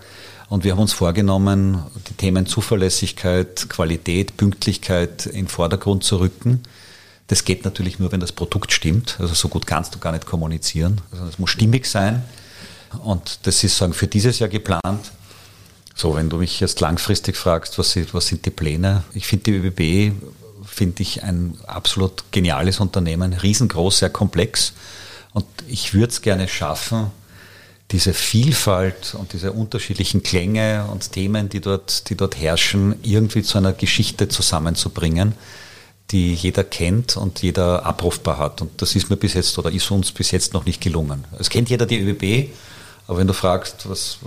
Und 0.48 0.64
wir 0.64 0.72
haben 0.72 0.80
uns 0.80 0.94
vorgenommen, 0.94 1.82
die 2.08 2.14
Themen 2.14 2.46
Zuverlässigkeit, 2.46 3.68
Qualität, 3.68 4.38
Pünktlichkeit 4.38 5.26
in 5.26 5.32
den 5.32 5.48
Vordergrund 5.48 6.02
zu 6.04 6.16
rücken. 6.18 6.62
Das 7.28 7.44
geht 7.44 7.64
natürlich 7.64 7.98
nur, 7.98 8.10
wenn 8.10 8.20
das 8.20 8.32
Produkt 8.32 8.72
stimmt. 8.72 9.16
Also 9.20 9.34
so 9.34 9.48
gut 9.48 9.66
kannst 9.66 9.94
du 9.94 9.98
gar 9.98 10.12
nicht 10.12 10.26
kommunizieren. 10.26 11.00
Also 11.12 11.26
es 11.26 11.38
muss 11.38 11.50
stimmig 11.50 11.86
sein. 11.86 12.24
Und 13.04 13.40
das 13.42 13.62
ist 13.62 13.76
sagen, 13.76 13.92
für 13.92 14.06
dieses 14.06 14.38
Jahr 14.38 14.48
geplant. 14.48 15.12
So, 15.94 16.14
wenn 16.14 16.30
du 16.30 16.38
mich 16.38 16.60
jetzt 16.60 16.80
langfristig 16.80 17.36
fragst, 17.36 17.78
was 17.78 17.92
sind, 17.92 18.14
was 18.14 18.28
sind 18.28 18.46
die 18.46 18.50
Pläne? 18.50 19.04
Ich 19.12 19.26
finde 19.26 19.44
die 19.44 19.56
ÖBB, 19.56 20.14
finde 20.64 21.02
ich 21.02 21.22
ein 21.22 21.58
absolut 21.66 22.24
geniales 22.30 22.80
Unternehmen, 22.80 23.34
riesengroß, 23.34 23.98
sehr 23.98 24.10
komplex. 24.10 24.72
Und 25.34 25.44
ich 25.68 25.92
würde 25.92 26.12
es 26.12 26.22
gerne 26.22 26.48
schaffen, 26.48 27.10
diese 27.90 28.14
Vielfalt 28.14 29.14
und 29.18 29.32
diese 29.32 29.52
unterschiedlichen 29.52 30.22
Klänge 30.22 30.86
und 30.90 31.12
Themen, 31.12 31.48
die 31.48 31.60
dort, 31.60 32.08
die 32.08 32.16
dort 32.16 32.38
herrschen, 32.38 32.94
irgendwie 33.02 33.42
zu 33.42 33.58
einer 33.58 33.72
Geschichte 33.72 34.28
zusammenzubringen 34.28 35.34
die 36.10 36.34
jeder 36.34 36.64
kennt 36.64 37.16
und 37.16 37.42
jeder 37.42 37.84
abrufbar 37.84 38.38
hat. 38.38 38.62
Und 38.62 38.80
das 38.80 38.96
ist 38.96 39.10
mir 39.10 39.16
bis 39.16 39.34
jetzt 39.34 39.58
oder 39.58 39.70
ist 39.70 39.90
uns 39.90 40.10
bis 40.12 40.30
jetzt 40.30 40.54
noch 40.54 40.64
nicht 40.64 40.80
gelungen. 40.80 41.24
Es 41.38 41.50
kennt 41.50 41.68
jeder 41.68 41.86
die 41.86 42.00
ÖBB, 42.00 42.50
aber 43.06 43.18
wenn 43.18 43.26
du 43.26 43.34
fragst, 43.34 43.88
was, 43.88 44.18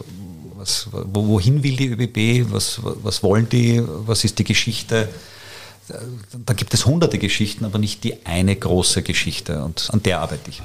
was, 0.55 0.87
wohin 0.91 1.63
will 1.63 1.75
die 1.75 1.87
ÖBB, 1.87 2.51
was, 2.51 2.79
was 2.83 3.23
wollen 3.23 3.49
die, 3.49 3.81
was 3.85 4.23
ist 4.23 4.37
die 4.39 4.43
Geschichte, 4.43 5.09
da 6.45 6.53
gibt 6.53 6.73
es 6.73 6.85
hunderte 6.85 7.17
Geschichten, 7.17 7.65
aber 7.65 7.79
nicht 7.79 8.03
die 8.03 8.25
eine 8.25 8.55
große 8.55 9.01
Geschichte 9.01 9.63
und 9.63 9.89
an 9.91 10.01
der 10.03 10.19
arbeite 10.19 10.49
ich. 10.49 10.61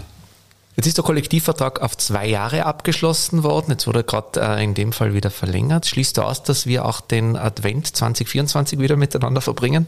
Jetzt 0.77 0.87
ist 0.87 0.99
der 0.99 1.05
Kollektivvertrag 1.05 1.81
auf 1.81 1.97
zwei 1.97 2.27
Jahre 2.27 2.67
abgeschlossen 2.67 3.43
worden. 3.43 3.71
Jetzt 3.71 3.87
wurde 3.87 4.05
gerade 4.05 4.41
äh, 4.41 4.63
in 4.63 4.75
dem 4.75 4.93
Fall 4.93 5.15
wieder 5.15 5.31
verlängert. 5.31 5.87
Schließt 5.87 6.19
du 6.19 6.23
aus, 6.23 6.43
dass 6.43 6.67
wir 6.67 6.85
auch 6.85 7.01
den 7.01 7.35
Advent 7.35 7.97
2024 7.97 8.79
wieder 8.79 8.97
miteinander 8.97 9.41
verbringen? 9.41 9.87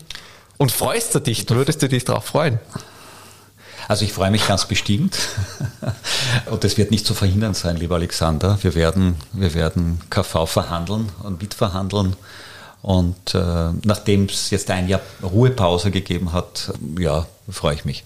Und 0.59 0.73
freust 0.73 1.15
du 1.15 1.21
dich? 1.21 1.49
Würdest 1.49 1.81
du 1.83 1.89
dich 1.89 2.05
darauf 2.05 2.27
freuen? 2.27 2.59
Also 3.87 4.05
ich 4.05 4.13
freue 4.13 4.31
mich 4.31 4.47
ganz 4.47 4.67
bestimmt. 4.67 5.17
Und 6.51 6.63
das 6.63 6.77
wird 6.77 6.91
nicht 6.91 7.07
zu 7.07 7.15
verhindern 7.15 7.55
sein, 7.55 7.77
lieber 7.77 7.95
Alexander. 7.95 8.59
Wir 8.63 8.75
werden, 8.75 9.17
wir 9.33 9.55
werden 9.55 10.01
KV 10.11 10.47
verhandeln 10.47 11.09
und 11.23 11.41
mitverhandeln. 11.41 12.15
Und 12.83 13.35
äh, 13.35 13.71
nachdem 13.85 14.27
es 14.27 14.51
jetzt 14.51 14.71
ein 14.71 14.89
Jahr 14.89 15.01
Ruhepause 15.23 15.91
gegeben 15.91 16.33
hat, 16.33 16.73
ja, 16.99 17.27
freue 17.49 17.75
ich 17.75 17.85
mich. 17.85 18.05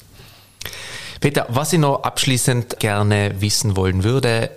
Peter, 1.21 1.47
was 1.49 1.73
ich 1.73 1.79
noch 1.79 2.05
abschließend 2.05 2.79
gerne 2.79 3.35
wissen 3.41 3.77
wollen 3.77 4.05
würde, 4.05 4.51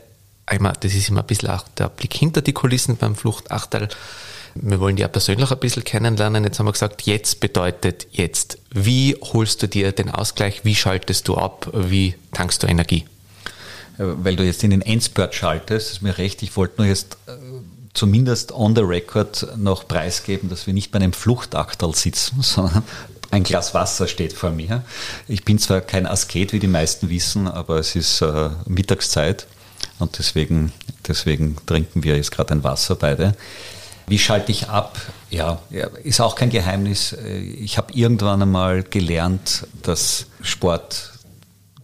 einmal, 0.46 0.74
das 0.80 0.94
ist 0.94 1.10
immer 1.10 1.22
ein 1.22 1.28
bisschen 1.28 1.50
auch 1.50 1.66
der 1.78 1.90
Blick 1.90 2.14
hinter 2.14 2.42
die 2.42 2.54
Kulissen 2.54 2.98
beim 2.98 3.16
Fluchtachtel. 3.16 3.90
Wir 4.56 4.80
wollen 4.80 4.96
dich 4.96 5.02
ja 5.02 5.10
persönlich 5.10 5.52
ein 5.52 5.60
bisschen 5.60 5.84
kennenlernen. 5.84 6.46
Jetzt 6.46 6.60
haben 6.60 6.66
wir 6.66 6.72
gesagt, 6.72 7.02
jetzt 7.04 7.42
bedeutet 7.42 8.08
jetzt. 8.12 8.58
Wie 8.72 9.18
holst 9.22 9.62
du 9.62 9.68
dir 9.68 9.92
den 9.92 10.10
Ausgleich? 10.10 10.64
Wie 10.64 10.76
schaltest 10.76 11.28
du 11.28 11.36
ab? 11.36 11.70
Wie 11.74 12.16
tankst 12.32 12.64
du 12.64 12.68
Energie? 12.68 13.06
Weil 13.98 14.36
du 14.36 14.44
jetzt 14.44 14.64
in 14.64 14.72
den 14.72 14.82
Endspurt 14.82 15.36
schaltest, 15.36 15.92
ist 15.92 16.02
mir 16.02 16.18
recht. 16.18 16.42
Ich 16.42 16.56
wollte 16.56 16.76
nur 16.78 16.88
jetzt 16.88 17.18
äh, 17.28 17.32
zumindest 17.94 18.54
on 18.54 18.76
the 18.76 18.82
record 18.82 19.48
noch 19.58 19.88
preisgeben, 19.88 20.50
dass 20.50 20.68
wir 20.68 20.74
nicht 20.74 20.92
bei 20.92 21.00
einem 21.00 21.14
Fluchtaktal 21.14 21.94
sitzen, 21.94 22.38
sondern 22.42 22.84
ein 23.32 23.44
Glas 23.44 23.74
Wasser 23.74 24.08
steht 24.08 24.34
vor 24.34 24.52
mir. 24.52 24.84
Ich 25.28 25.44
bin 25.44 25.60
zwar 25.60 25.82
kein 25.82 26.08
Asket, 26.08 26.54
wie 26.54 26.60
die 26.60 26.68
meisten 26.68 27.10
wissen, 27.10 27.48
aber 27.48 27.80
es 27.80 27.96
ist 27.96 28.22
äh, 28.22 28.50
Mittagszeit 28.68 29.48
Und 30.00 30.18
deswegen, 30.18 30.72
deswegen 31.08 31.58
trinken 31.66 32.04
wir 32.04 32.16
jetzt 32.16 32.32
gerade 32.32 32.54
ein 32.54 32.64
Wasser 32.64 32.96
beide. 32.96 33.36
Wie 34.08 34.20
schalte 34.20 34.52
ich 34.52 34.70
ab? 34.70 35.00
Ja, 35.32 35.60
ist 36.04 36.22
auch 36.22 36.36
kein 36.36 36.50
Geheimnis. 36.50 37.14
Ich 37.60 37.78
habe 37.78 37.94
irgendwann 37.94 38.42
einmal 38.42 38.84
gelernt, 38.84 39.68
dass 39.82 40.28
Sport 40.42 41.14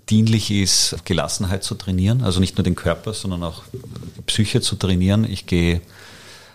dienlich 0.09 0.51
ist, 0.51 0.97
Gelassenheit 1.05 1.63
zu 1.63 1.75
trainieren. 1.75 2.21
Also 2.21 2.39
nicht 2.39 2.57
nur 2.57 2.63
den 2.63 2.75
Körper, 2.75 3.13
sondern 3.13 3.43
auch 3.43 3.63
die 3.73 4.21
Psyche 4.27 4.61
zu 4.61 4.75
trainieren. 4.75 5.23
Ich 5.23 5.45
gehe 5.47 5.81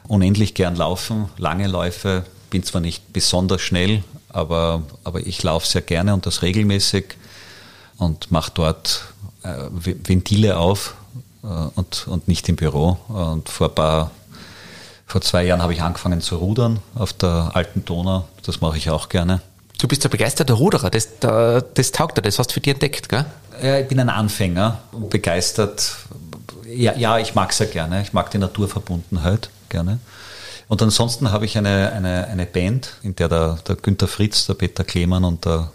unendlich 0.07 0.55
gern 0.55 0.77
laufen, 0.77 1.31
lange 1.39 1.67
Läufe, 1.67 2.25
bin 2.51 2.63
zwar 2.63 2.81
nicht 2.81 3.13
besonders 3.13 3.61
schnell, 3.61 4.05
aber, 4.29 4.83
aber 5.03 5.27
ich 5.27 5.43
laufe 5.43 5.67
sehr 5.67 5.83
gerne 5.83 6.15
und 6.15 6.27
das 6.27 6.43
regelmäßig 6.43 7.17
und 7.99 8.31
mache 8.31 8.53
dort 8.55 9.05
äh, 9.43 9.65
Ventile 9.71 10.59
auf 10.59 10.95
äh, 11.43 11.47
und, 11.47 12.07
und 12.09 12.29
nicht 12.29 12.49
im 12.49 12.57
Büro. 12.57 12.99
Und 13.09 13.49
vor 13.49 13.69
ein 13.69 13.75
paar 13.75 14.11
vor 15.07 15.21
zwei 15.21 15.45
Jahren 15.45 15.63
habe 15.63 15.73
ich 15.73 15.83
angefangen 15.83 16.21
zu 16.21 16.37
rudern 16.37 16.81
auf 16.95 17.13
der 17.13 17.53
alten 17.55 17.85
Donau. 17.85 18.27
Das 18.45 18.61
mache 18.61 18.77
ich 18.77 18.91
auch 18.91 19.09
gerne. 19.09 19.41
Du 19.79 19.89
bist 19.89 20.05
ein 20.05 20.11
begeisterter 20.11 20.55
Ruderer, 20.55 20.91
das, 20.91 21.09
das 21.21 21.93
taugt 21.93 22.17
dir, 22.17 22.23
das 22.23 22.39
hast 22.39 22.51
du 22.51 22.55
für 22.55 22.61
dich 22.61 22.75
entdeckt, 22.75 23.09
gell? 23.09 23.27
Ja, 23.63 23.79
ich 23.79 23.89
bin 23.89 24.01
ein 24.01 24.09
Anfänger, 24.09 24.81
begeistert. 25.11 25.97
Ja, 26.67 26.95
ja 26.95 27.19
ich 27.19 27.35
mag 27.35 27.53
es 27.53 27.59
ja 27.59 27.67
gerne. 27.67 28.03
Ich 28.03 28.13
mag 28.13 28.31
die 28.31 28.39
Naturverbundenheit 28.39 29.51
gerne. 29.69 29.99
Und 30.69 30.83
ansonsten 30.83 31.31
habe 31.31 31.45
ich 31.45 31.57
eine, 31.57 31.93
eine, 31.93 32.27
eine 32.27 32.47
Band, 32.47 32.95
in 33.03 33.15
der 33.15 33.29
der, 33.29 33.59
der 33.69 33.77
Günther 33.77 34.09
Fritz, 34.09 34.47
der 34.47 34.55
Peter 34.55 34.83
Klemann 34.83 35.25
und 35.25 35.45
der 35.45 35.71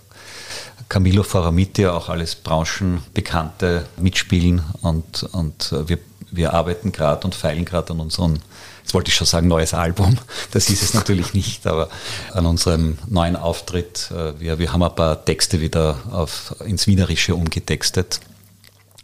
Camilo 0.90 1.24
Faramiti, 1.24 1.88
auch 1.88 2.10
alles 2.10 2.36
Branchenbekannte 2.36 3.86
mitspielen 3.98 4.62
und, 4.82 5.24
und 5.32 5.74
wir, 5.88 5.98
wir 6.32 6.54
arbeiten 6.54 6.92
gerade 6.92 7.24
und 7.24 7.34
feilen 7.34 7.64
gerade 7.64 7.94
an 7.94 8.02
unserem, 8.02 8.40
jetzt 8.82 8.94
wollte 8.94 9.10
ich 9.10 9.16
schon 9.16 9.28
sagen, 9.28 9.48
neues 9.48 9.74
Album. 9.74 10.18
Das 10.52 10.70
ist 10.70 10.84
es 10.84 10.94
natürlich 10.94 11.34
nicht, 11.34 11.66
aber 11.68 11.90
an 12.34 12.46
unserem 12.46 12.98
neuen 13.08 13.36
Auftritt. 13.36 14.12
Äh, 14.12 14.40
wir, 14.40 14.60
wir 14.60 14.74
haben 14.74 14.84
ein 14.84 14.96
paar 14.96 15.24
Texte 15.24 15.62
wieder 15.62 15.98
auf, 16.12 16.56
ins 16.66 16.88
Wienerische 16.88 17.36
umgetextet 17.36 18.20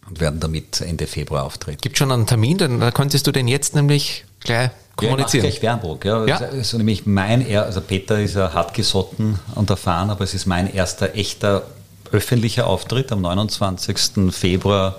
und 0.09 0.19
werden 0.19 0.39
damit 0.39 0.81
Ende 0.81 1.07
Februar 1.07 1.43
auftreten. 1.43 1.79
Gibt 1.81 1.97
schon 1.97 2.11
einen 2.11 2.27
Termin, 2.27 2.57
dann 2.57 2.79
da 2.79 2.91
konntest 2.91 3.27
du 3.27 3.31
den 3.31 3.47
jetzt 3.47 3.75
nämlich 3.75 4.25
gleich 4.41 4.71
kommunizieren. 4.95 5.45
Ja, 5.45 5.49
ich 5.49 5.59
gleich 5.59 5.69
Werbung. 5.69 5.99
Ja. 6.03 6.25
ja. 6.25 6.37
Also 6.37 6.77
nämlich 6.77 7.05
mein, 7.05 7.45
also 7.55 7.81
Peter 7.81 8.19
ist 8.19 8.35
ja 8.35 8.53
hartgesotten 8.53 9.39
und 9.55 9.69
erfahren, 9.69 10.09
aber 10.09 10.23
es 10.23 10.33
ist 10.33 10.45
mein 10.45 10.73
erster 10.73 11.15
echter 11.15 11.63
öffentlicher 12.11 12.67
Auftritt 12.67 13.11
am 13.11 13.21
29. 13.21 14.31
Februar 14.31 14.95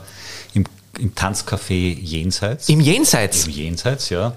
im, 0.98 1.14
Tanzcafé 1.14 1.98
Jenseits. 1.98 2.68
Im 2.68 2.80
Jenseits? 2.80 3.46
Im 3.46 3.52
Jenseits, 3.52 4.10
ja. 4.10 4.36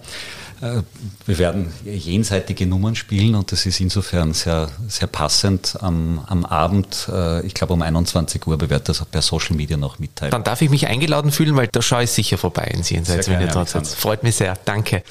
Äh, 0.62 0.82
wir 1.26 1.38
werden 1.40 1.74
jenseitige 1.84 2.68
Nummern 2.68 2.96
spielen 2.96 3.36
und 3.36 3.52
das 3.52 3.66
ist 3.66 3.80
insofern 3.80 4.34
sehr, 4.34 4.70
sehr 4.88 5.08
passend 5.08 5.78
am, 5.82 6.24
am 6.28 6.46
Abend, 6.46 7.08
äh, 7.12 7.46
ich 7.46 7.54
glaube 7.54 7.74
um 7.74 7.82
21 7.82 8.46
Uhr, 8.46 8.62
wir 8.62 8.70
werden 8.70 8.84
das 8.86 9.04
per 9.06 9.22
Social 9.22 9.56
Media 9.56 9.78
noch 9.78 9.98
mitteilen. 9.98 10.32
Dann 10.32 10.44
darf 10.44 10.62
ich 10.62 10.70
mich 10.70 10.88
eingeladen 10.88 11.32
fühlen, 11.32 11.56
weil 11.56 11.68
da 11.68 11.82
schaue 11.82 12.04
ich 12.04 12.12
sicher 12.12 12.38
vorbei 12.38 12.70
ins 12.74 12.90
Jenseits, 12.90 13.28
wenn 13.28 13.42
ihr 13.42 13.48
dort 13.48 13.70
seid. 13.70 13.88
Freut 13.88 14.24
mich 14.24 14.36
sehr, 14.36 14.58
danke. 14.66 15.04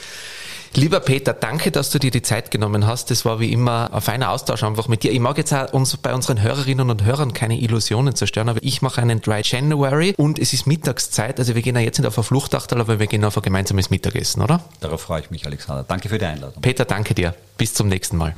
Lieber 0.74 1.00
Peter, 1.00 1.33
danke, 1.33 1.72
dass 1.72 1.90
du 1.90 1.98
dir 1.98 2.12
die 2.12 2.22
Zeit 2.22 2.52
genommen 2.52 2.87
hast. 2.87 3.11
Das 3.11 3.24
war 3.24 3.40
wie 3.40 3.52
immer 3.52 3.92
ein 3.92 4.00
feiner 4.00 4.30
Austausch 4.30 4.62
einfach 4.62 4.87
mit 4.87 5.02
dir. 5.02 5.11
Ich 5.11 5.18
mag 5.18 5.37
jetzt 5.37 5.52
auch 5.52 5.72
uns 5.72 5.96
bei 5.96 6.14
unseren 6.14 6.40
Hörerinnen 6.40 6.90
und 6.90 7.04
Hörern 7.04 7.33
keine 7.33 7.61
Illusionen 7.61 8.14
zerstören, 8.14 8.48
aber 8.48 8.61
ich 8.62 8.80
mache 8.80 9.02
einen 9.02 9.20
Dry 9.20 9.40
January 9.42 10.14
und 10.16 10.38
es 10.38 10.52
ist 10.52 10.68
Mittagszeit. 10.68 11.40
Also 11.40 11.56
wir 11.56 11.62
gehen 11.62 11.74
ja 11.74 11.83
jetzt 11.83 11.98
nicht 11.98 12.06
auf 12.06 12.16
ein 12.16 12.22
Fluchtachtel, 12.22 12.80
aber 12.80 13.00
wir 13.00 13.09
gehen 13.09 13.24
auf 13.24 13.37
ein 13.37 13.42
gemeinsames 13.42 13.90
Mittagessen, 13.90 14.42
oder? 14.42 14.61
Darauf 14.78 15.02
freue 15.02 15.22
ich 15.22 15.30
mich, 15.33 15.44
Alexander. 15.44 15.83
Danke 15.83 16.09
für 16.09 16.18
die 16.18 16.26
Einladung. 16.26 16.62
Peter, 16.62 16.85
danke 16.85 17.14
dir. 17.14 17.35
Bis 17.59 17.74
zum 17.74 17.88
nächsten 17.88 18.16
Mal. 18.16 18.35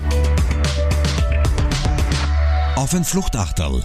Auf 2.77 2.95
ein 2.95 3.05
Fluchtachtel 3.05 3.85